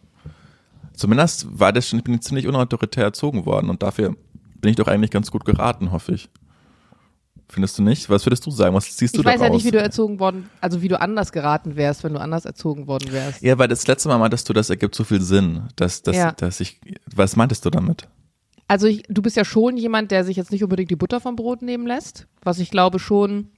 zumindest 0.94 1.46
war 1.58 1.72
das 1.72 1.88
schon, 1.88 1.98
ich 1.98 2.04
bin 2.04 2.20
ziemlich 2.22 2.46
unautoritär 2.46 3.04
erzogen 3.04 3.44
worden 3.46 3.68
und 3.68 3.82
dafür 3.82 4.16
bin 4.60 4.70
ich 4.70 4.76
doch 4.76 4.86
eigentlich 4.88 5.10
ganz 5.10 5.30
gut 5.30 5.44
geraten, 5.44 5.92
hoffe 5.92 6.12
ich. 6.12 6.28
Findest 7.50 7.78
du 7.78 7.82
nicht? 7.82 8.10
Was 8.10 8.26
würdest 8.26 8.44
du 8.44 8.50
sagen? 8.50 8.74
Was 8.74 8.84
siehst 8.94 9.16
du 9.16 9.20
Ich 9.20 9.24
weiß 9.26 9.34
ja 9.40 9.46
daraus? 9.46 9.54
nicht, 9.56 9.64
wie 9.64 9.70
du 9.76 9.80
erzogen 9.80 10.20
worden, 10.20 10.50
also 10.60 10.82
wie 10.82 10.88
du 10.88 11.00
anders 11.00 11.32
geraten 11.32 11.76
wärst, 11.76 12.04
wenn 12.04 12.12
du 12.12 12.20
anders 12.20 12.44
erzogen 12.44 12.86
worden 12.86 13.10
wärst. 13.10 13.40
ja, 13.42 13.58
weil 13.58 13.68
das 13.68 13.86
letzte 13.86 14.08
Mal 14.08 14.18
meintest 14.18 14.46
du, 14.48 14.52
das 14.52 14.68
ergibt 14.68 14.94
so 14.94 15.02
viel 15.04 15.22
Sinn, 15.22 15.62
dass, 15.76 16.02
dass, 16.02 16.14
Ja. 16.16 16.32
dass 16.32 16.60
ich, 16.60 16.78
was 17.14 17.36
meintest 17.36 17.64
du 17.64 17.70
damit? 17.70 18.06
Also 18.66 18.86
ich, 18.86 19.04
du 19.08 19.22
bist 19.22 19.36
ja 19.36 19.46
schon 19.46 19.78
jemand, 19.78 20.10
der 20.10 20.24
sich 20.24 20.36
jetzt 20.36 20.52
nicht 20.52 20.62
unbedingt 20.62 20.90
die 20.90 20.96
Butter 20.96 21.20
vom 21.20 21.36
Brot 21.36 21.62
nehmen 21.62 21.86
lässt, 21.86 22.26
was 22.42 22.58
ich 22.58 22.70
glaube 22.70 22.98
schon 22.98 23.48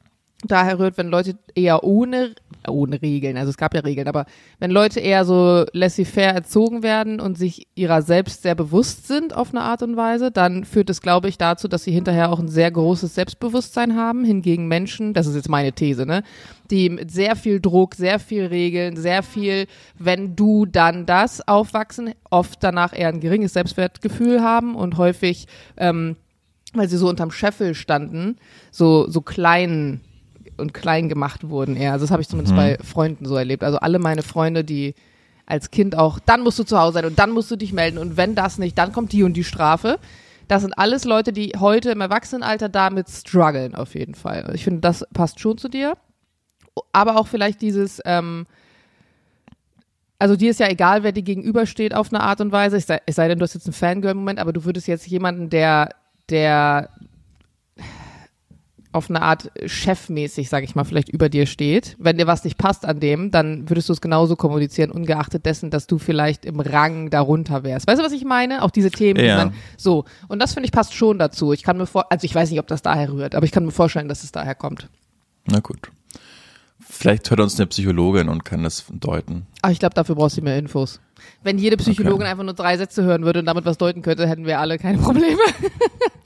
daher 0.45 0.79
rührt, 0.79 0.97
wenn 0.99 1.09
Leute 1.09 1.39
eher 1.55 1.85
ohne 1.85 2.35
ohne 2.69 3.01
Regeln, 3.01 3.37
also 3.37 3.51
es 3.51 3.57
gab 3.57 3.75
ja 3.75 3.81
Regeln, 3.81 4.09
aber 4.09 4.27
wenn 4.59 4.71
Leute 4.71 5.01
eher 5.01 5.25
so 5.25 5.65
laissez-faire 5.73 6.35
erzogen 6.35 6.83
werden 6.83 7.21
und 7.21 7.39
sich 7.39 7.67
ihrer 7.75 8.03
selbst 8.03 8.43
sehr 8.43 8.55
bewusst 8.55 9.07
sind 9.07 9.35
auf 9.35 9.51
eine 9.51 9.63
Art 9.63 9.83
und 9.83 9.97
Weise, 9.97 10.31
dann 10.31 10.65
führt 10.65 10.91
es, 10.91 11.01
glaube 11.01 11.29
ich, 11.29 11.39
dazu, 11.39 11.69
dass 11.69 11.85
sie 11.85 11.93
hinterher 11.93 12.31
auch 12.31 12.39
ein 12.39 12.49
sehr 12.49 12.71
großes 12.71 13.15
Selbstbewusstsein 13.15 13.97
haben. 13.97 14.25
Hingegen 14.25 14.69
Menschen, 14.69 15.15
das 15.15 15.27
ist 15.27 15.37
jetzt 15.37 15.49
meine 15.49 15.73
These, 15.73 16.07
ne, 16.07 16.23
die 16.71 16.91
mit 16.91 17.11
sehr 17.11 17.37
viel 17.37 17.61
Druck, 17.61 17.95
sehr 17.95 18.19
viel 18.19 18.47
Regeln, 18.47 18.97
sehr 18.97 19.23
viel, 19.23 19.67
wenn 19.99 20.37
du 20.37 20.67
dann 20.67 21.07
das 21.07 21.47
aufwachsen, 21.47 22.15
oft 22.31 22.63
danach 22.63 22.93
eher 22.97 23.09
ein 23.09 23.21
geringes 23.21 23.55
Selbstwertgefühl 23.55 24.43
haben 24.43 24.75
und 24.75 24.99
häufig, 24.99 25.47
ähm, 25.77 26.17
weil 26.75 26.89
sie 26.89 26.99
so 26.99 27.09
unterm 27.09 27.33
Scheffel 27.33 27.75
standen, 27.75 28.37
so, 28.71 29.09
so 29.09 29.23
klein 29.23 30.01
und 30.61 30.73
klein 30.75 31.09
gemacht 31.09 31.49
wurden 31.49 31.77
eher. 31.77 31.93
Also 31.93 32.05
das 32.05 32.11
habe 32.11 32.23
ich 32.23 32.29
zumindest 32.29 32.55
Mhm. 32.55 32.59
bei 32.59 32.79
Freunden 32.85 33.25
so 33.27 33.37
erlebt. 33.37 33.65
Also 33.65 33.79
alle 33.79 33.99
meine 33.99 34.23
Freunde, 34.23 34.63
die 34.65 34.95
als 35.47 35.71
Kind 35.73 35.99
auch, 35.99 36.21
dann 36.21 36.43
musst 36.43 36.59
du 36.61 36.65
zu 36.65 36.79
Hause 36.79 36.95
sein 36.95 37.05
und 37.07 37.19
dann 37.19 37.31
musst 37.31 37.51
du 37.51 37.57
dich 37.57 37.73
melden 37.73 37.99
und 37.99 38.17
wenn 38.17 38.35
das 38.37 38.59
nicht, 38.59 38.79
dann 38.79 38.93
kommt 38.93 39.13
die 39.13 39.25
und 39.25 39.33
die 39.35 39.43
Strafe. 39.45 39.99
Das 40.47 40.63
sind 40.63 40.75
alles 40.79 41.05
Leute, 41.05 41.33
die 41.33 41.53
heute 41.59 41.91
im 41.91 42.01
Erwachsenenalter 42.01 42.69
damit 42.69 43.09
strugglen 43.09 43.75
auf 43.75 43.95
jeden 43.95 44.15
Fall. 44.15 44.51
Ich 44.55 44.65
finde, 44.65 44.81
das 44.81 45.05
passt 45.13 45.41
schon 45.41 45.59
zu 45.59 45.69
dir. 45.69 45.97
Aber 46.93 47.17
auch 47.19 47.27
vielleicht 47.27 47.63
dieses, 47.63 48.01
ähm, 48.05 48.47
also 50.19 50.37
dir 50.37 50.51
ist 50.51 50.61
ja 50.61 50.69
egal, 50.69 51.03
wer 51.03 51.13
dir 51.13 51.23
gegenübersteht 51.23 51.95
auf 51.95 52.13
eine 52.13 52.23
Art 52.23 52.41
und 52.41 52.53
Weise. 52.53 52.77
Es 52.77 52.87
sei, 52.87 53.01
es 53.07 53.17
sei 53.17 53.27
denn, 53.29 53.39
du 53.39 53.45
hast 53.45 53.55
jetzt 53.55 53.67
einen 53.67 53.73
Fangirl-Moment, 53.73 54.39
aber 54.39 54.53
du 54.53 54.65
würdest 54.65 54.87
jetzt 54.87 55.07
jemanden, 55.07 55.51
der, 55.51 55.91
der 56.29 56.91
auf 58.93 59.09
eine 59.09 59.23
Art 59.23 59.53
chefmäßig, 59.67 60.49
sag 60.49 60.65
ich 60.65 60.75
mal, 60.75 60.85
vielleicht 60.85 61.09
über 61.09 61.29
dir 61.29 61.47
steht. 61.47 61.97
Wenn 61.99 62.19
dir 62.19 62.27
was 62.27 62.43
nicht 62.45 62.59
passt 62.59 62.85
an 62.85 62.99
dem, 62.99 63.31
dann 63.31 63.69
würdest 63.71 63.89
du 63.89 63.93
es 63.93 64.01
genauso 64.01 64.35
kommunizieren, 64.35 64.91
ungeachtet 64.91 65.47
dessen, 65.47 65.71
dass 65.71 65.87
du 65.87 65.99
vielleicht 65.99 66.45
im 66.45 66.59
Rang 66.59 67.09
darunter 67.11 67.63
wärst. 67.63 67.87
Weißt 67.87 68.01
du, 68.01 68.05
was 68.05 68.13
ich 68.13 68.25
meine? 68.25 68.63
Auch 68.63 68.71
diese 68.71 68.91
Themen, 68.91 69.19
die 69.21 69.27
Ja. 69.27 69.37
man, 69.37 69.55
so. 69.77 70.05
Und 70.29 70.41
das 70.41 70.55
finde 70.55 70.67
ich 70.67 70.73
passt 70.73 70.95
schon 70.95 71.19
dazu. 71.19 71.53
Ich 71.53 71.63
kann 71.63 71.77
mir 71.77 71.87
vor, 71.87 72.11
also 72.11 72.25
ich 72.25 72.35
weiß 72.35 72.51
nicht, 72.51 72.59
ob 72.59 72.67
das 72.67 72.83
daher 72.83 73.13
rührt, 73.13 73.35
aber 73.37 73.45
ich 73.47 73.53
kann 73.53 73.65
mir 73.65 73.71
vorstellen, 73.71 74.09
dass 74.09 74.25
es 74.25 74.33
daher 74.33 74.57
kommt. 74.57 74.89
Na 75.47 75.61
gut. 75.61 75.91
Vielleicht 76.81 77.31
hört 77.31 77.41
uns 77.41 77.59
eine 77.59 77.69
Psychologin 77.69 78.29
und 78.29 78.45
kann 78.45 78.65
das 78.65 78.85
deuten. 78.91 79.47
Aber 79.63 79.73
ich 79.73 79.79
glaube, 79.79 79.95
dafür 79.95 80.17
brauchst 80.17 80.37
du 80.37 80.43
mehr 80.43 80.59
Infos. 80.59 81.01
Wenn 81.45 81.59
jede 81.59 81.77
Psychologin 81.77 82.27
einfach 82.27 82.43
nur 82.43 82.55
drei 82.55 82.77
Sätze 82.77 83.05
hören 83.05 83.25
würde 83.25 83.39
und 83.39 83.47
damit 83.47 83.65
was 83.65 83.79
deuten 83.79 84.03
könnte, 84.03 84.27
hätten 84.27 84.45
wir 84.47 84.59
alle 84.59 84.79
keine 84.79 84.99
Probleme. 84.99 85.39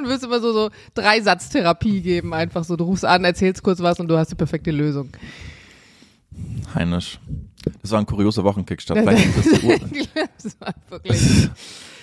Dann 0.00 0.08
würdest 0.08 0.22
du 0.24 0.28
immer 0.28 0.40
so, 0.40 0.52
so 0.52 0.70
drei 0.94 1.20
Satztherapie 1.20 2.00
geben, 2.00 2.32
einfach 2.34 2.64
so. 2.64 2.76
Du 2.76 2.84
rufst 2.84 3.04
an, 3.04 3.24
erzählst 3.24 3.62
kurz 3.62 3.80
was 3.80 4.00
und 4.00 4.08
du 4.08 4.16
hast 4.16 4.30
die 4.30 4.34
perfekte 4.34 4.70
Lösung. 4.70 5.10
Heinisch. 6.74 7.18
Das 7.82 7.90
war 7.90 7.98
ein 7.98 8.06
kurioser 8.06 8.44
Wochenkickstart. 8.44 8.98
Das 9.04 10.42
das 10.42 10.60
war 10.60 10.74
wirklich. 10.88 11.50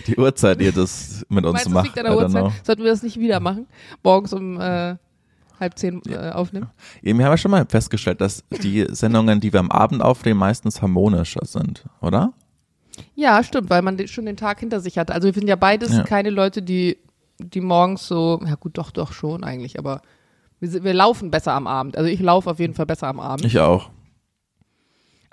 die 0.05 0.15
Uhrzeit, 0.15 0.59
die 0.59 0.65
ihr 0.65 0.71
das 0.71 1.25
mit 1.29 1.43
uns 1.45 1.53
Meinst 1.53 1.67
es 1.67 1.73
macht. 1.73 1.85
liegt 1.85 1.97
an 1.97 2.05
der 2.05 2.13
know. 2.13 2.43
Uhrzeit? 2.43 2.65
Sollten 2.65 2.83
wir 2.83 2.91
das 2.91 3.03
nicht 3.03 3.19
wieder 3.19 3.39
machen? 3.39 3.65
Morgens 4.03 4.33
um 4.33 4.59
äh, 4.61 4.95
halb 5.59 5.77
zehn 5.79 6.01
äh, 6.07 6.29
aufnehmen? 6.31 6.67
Ja, 7.01 7.17
Wir 7.17 7.25
haben 7.25 7.31
ja 7.31 7.37
schon 7.37 7.51
mal 7.51 7.65
festgestellt, 7.67 8.21
dass 8.21 8.43
die 8.61 8.85
Sendungen, 8.89 9.39
die 9.39 9.51
wir 9.51 9.59
am 9.59 9.71
Abend 9.71 10.01
aufnehmen, 10.03 10.39
meistens 10.39 10.81
harmonischer 10.81 11.45
sind, 11.45 11.85
oder? 12.01 12.33
Ja, 13.15 13.43
stimmt, 13.43 13.69
weil 13.69 13.81
man 13.81 14.07
schon 14.07 14.25
den 14.25 14.37
Tag 14.37 14.59
hinter 14.59 14.79
sich 14.79 14.97
hat. 14.97 15.11
Also 15.11 15.27
wir 15.27 15.33
sind 15.33 15.47
ja 15.47 15.55
beides 15.55 15.93
Ja. 15.93 16.03
keine 16.03 16.29
Leute, 16.29 16.61
die, 16.61 16.97
die 17.39 17.61
morgens 17.61 18.07
so, 18.07 18.39
ja 18.45 18.55
gut, 18.55 18.77
doch, 18.77 18.91
doch 18.91 19.11
schon 19.11 19.43
eigentlich, 19.43 19.79
aber 19.79 20.01
wir, 20.59 20.83
wir 20.83 20.93
laufen 20.93 21.31
besser 21.31 21.53
am 21.53 21.67
Abend. 21.67 21.97
Also 21.97 22.09
ich 22.09 22.19
laufe 22.19 22.49
auf 22.49 22.59
jeden 22.59 22.73
Fall 22.73 22.85
besser 22.85 23.07
am 23.07 23.19
Abend. 23.19 23.45
Ich 23.45 23.59
auch. 23.59 23.89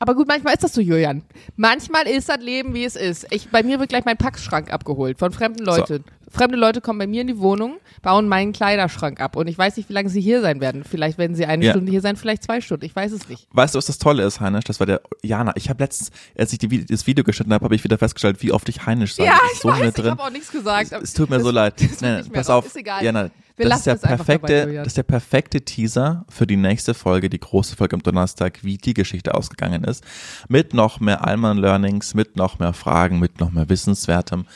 Aber 0.06 0.14
gut, 0.14 0.28
manchmal 0.28 0.52
ist 0.52 0.62
das 0.62 0.75
so, 0.75 0.82
Julian. 0.82 1.23
Manchmal 1.56 2.06
ist 2.06 2.28
das 2.28 2.37
Leben, 2.38 2.75
wie 2.75 2.84
es 2.84 2.94
ist. 2.94 3.26
Ich, 3.30 3.49
bei 3.49 3.62
mir 3.62 3.80
wird 3.80 3.88
gleich 3.88 4.04
mein 4.04 4.18
Packschrank 4.18 4.70
abgeholt 4.70 5.18
von 5.18 5.32
fremden 5.32 5.64
Leuten. 5.64 6.04
Fremde 6.30 6.58
Leute 6.58 6.82
kommen 6.82 6.99
bei 6.99 7.06
mir 7.06 7.23
in 7.23 7.28
die 7.28 7.38
Wohnung, 7.38 7.76
bauen 8.02 8.28
meinen 8.28 8.52
Kleiderschrank 8.52 9.18
ab. 9.18 9.34
Und 9.37 9.46
ich 9.46 9.56
weiß 9.56 9.78
nicht, 9.78 9.88
wie 9.88 9.94
lange 9.94 10.11
sie 10.11 10.20
hier 10.20 10.42
sein 10.42 10.61
werden. 10.61 10.84
Vielleicht 10.84 11.16
werden 11.16 11.34
sie 11.34 11.46
eine 11.46 11.64
Ja. 11.64 11.70
Stunde 11.73 11.90
hier 11.90 12.02
sein, 12.02 12.16
vielleicht 12.16 12.42
zwei 12.42 12.61
Stunden. 12.61 12.84
Ich 12.84 12.94
weiß 12.94 13.12
es 13.12 13.30
nicht. 13.30 13.46
Weißt 13.52 13.75
du, 13.75 13.78
was 13.78 13.87
das 13.87 13.96
Tolle 13.96 14.25
ist, 14.25 14.40
Heinisch? 14.40 14.64
Das 14.64 14.78
war 14.78 14.87
der 14.87 15.00
Jana. 15.23 15.52
Ich 15.56 15.70
habe 15.70 15.82
letztens, 15.82 16.11
als 16.37 16.52
ich 16.52 16.58
die, 16.58 16.84
das 16.84 17.06
Video 17.06 17.25
geschnitten 17.25 17.54
habe, 17.54 17.64
habe 17.64 17.75
ich 17.75 17.82
wieder 17.84 17.96
festgestellt, 17.96 18.42
wie 18.42 18.52
oft 18.52 18.68
ich 18.68 18.84
Heinisch 18.84 19.14
sage. 19.14 19.28
ja, 19.30 19.38
Das 19.40 19.52
ich 19.54 19.58
so 19.61 19.68
weiß, 19.68 19.92
ich 19.96 20.04
habe 20.04 20.23
auch 20.23 20.30
nichts 20.30 20.50
gesagt. 20.50 20.92
aber 20.92 21.02
Es 21.02 21.14
tut 21.14 21.30
mir 21.30 21.37
das- 21.37 21.44
so 21.44 21.50
leid. 21.50 21.75
das 21.80 21.88
wird 21.88 22.02
Nein, 22.02 22.12
mehr 22.25 22.32
pass 22.32 22.50
auf. 22.50 22.66
Ist 22.66 22.76
egal. 22.76 23.02
Jana, 23.02 23.30
Wir 23.56 23.68
das 23.68 23.80
ist 23.80 23.87
lassen 23.87 23.88
der 23.88 23.94
es 23.94 24.00
dabei, 24.00 24.16
perfekte, 24.16 24.61
Julian. 24.64 24.84
das 24.84 24.87
ist 24.88 24.96
der 24.96 25.02
perfekte 25.04 25.61
Teaser 25.61 26.25
für 26.28 26.46
die 26.46 26.56
nächste 26.56 26.92
Folge, 26.92 27.30
die 27.30 27.38
große 27.38 27.76
Folge 27.76 27.94
am 27.94 28.02
Donnerstag, 28.02 28.64
wie 28.64 28.78
die 28.78 28.94
Geschichte 28.94 29.34
ausgegangen 29.34 29.84
ist. 29.84 30.04
Mit 30.49 30.75
noch 30.75 30.99
mehr 30.99 31.25
Alman 31.25 31.58
Learnings, 31.58 32.14
mit 32.14 32.37
noch 32.37 32.58
mehr 32.58 32.73
Fragen, 32.73 33.20
mit 33.20 33.38
noch 33.38 33.52
mehr 33.52 33.68
Wissenswertem. 33.68 34.46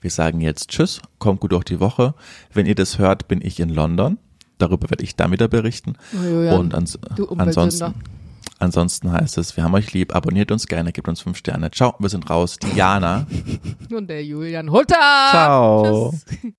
Wir 0.00 0.10
sagen 0.10 0.40
jetzt 0.40 0.68
Tschüss, 0.70 1.02
kommt 1.18 1.40
gut 1.40 1.52
durch 1.52 1.64
die 1.64 1.80
Woche. 1.80 2.14
Wenn 2.52 2.66
ihr 2.66 2.74
das 2.74 2.98
hört, 2.98 3.28
bin 3.28 3.40
ich 3.42 3.60
in 3.60 3.68
London. 3.68 4.16
Darüber 4.56 4.90
werde 4.90 5.04
ich 5.04 5.14
dann 5.14 5.30
wieder 5.30 5.48
berichten. 5.48 5.94
Oh, 6.14 6.24
Julian, 6.24 6.58
Und 6.58 6.74
ans 6.74 6.98
ansonsten, 7.36 7.94
ansonsten 8.58 9.12
heißt 9.12 9.38
es, 9.38 9.56
wir 9.56 9.64
haben 9.64 9.74
euch 9.74 9.92
lieb, 9.92 10.14
abonniert 10.14 10.50
uns 10.50 10.66
gerne, 10.66 10.92
gebt 10.92 11.08
uns 11.08 11.20
fünf 11.20 11.36
Sterne. 11.36 11.70
Ciao, 11.70 11.94
wir 11.98 12.08
sind 12.08 12.30
raus. 12.30 12.58
Diana. 12.58 13.26
Und 13.92 14.08
der 14.08 14.24
Julian 14.24 14.70
Hutter. 14.70 14.94
Ciao. 15.30 16.12
Tschüss. 16.12 16.54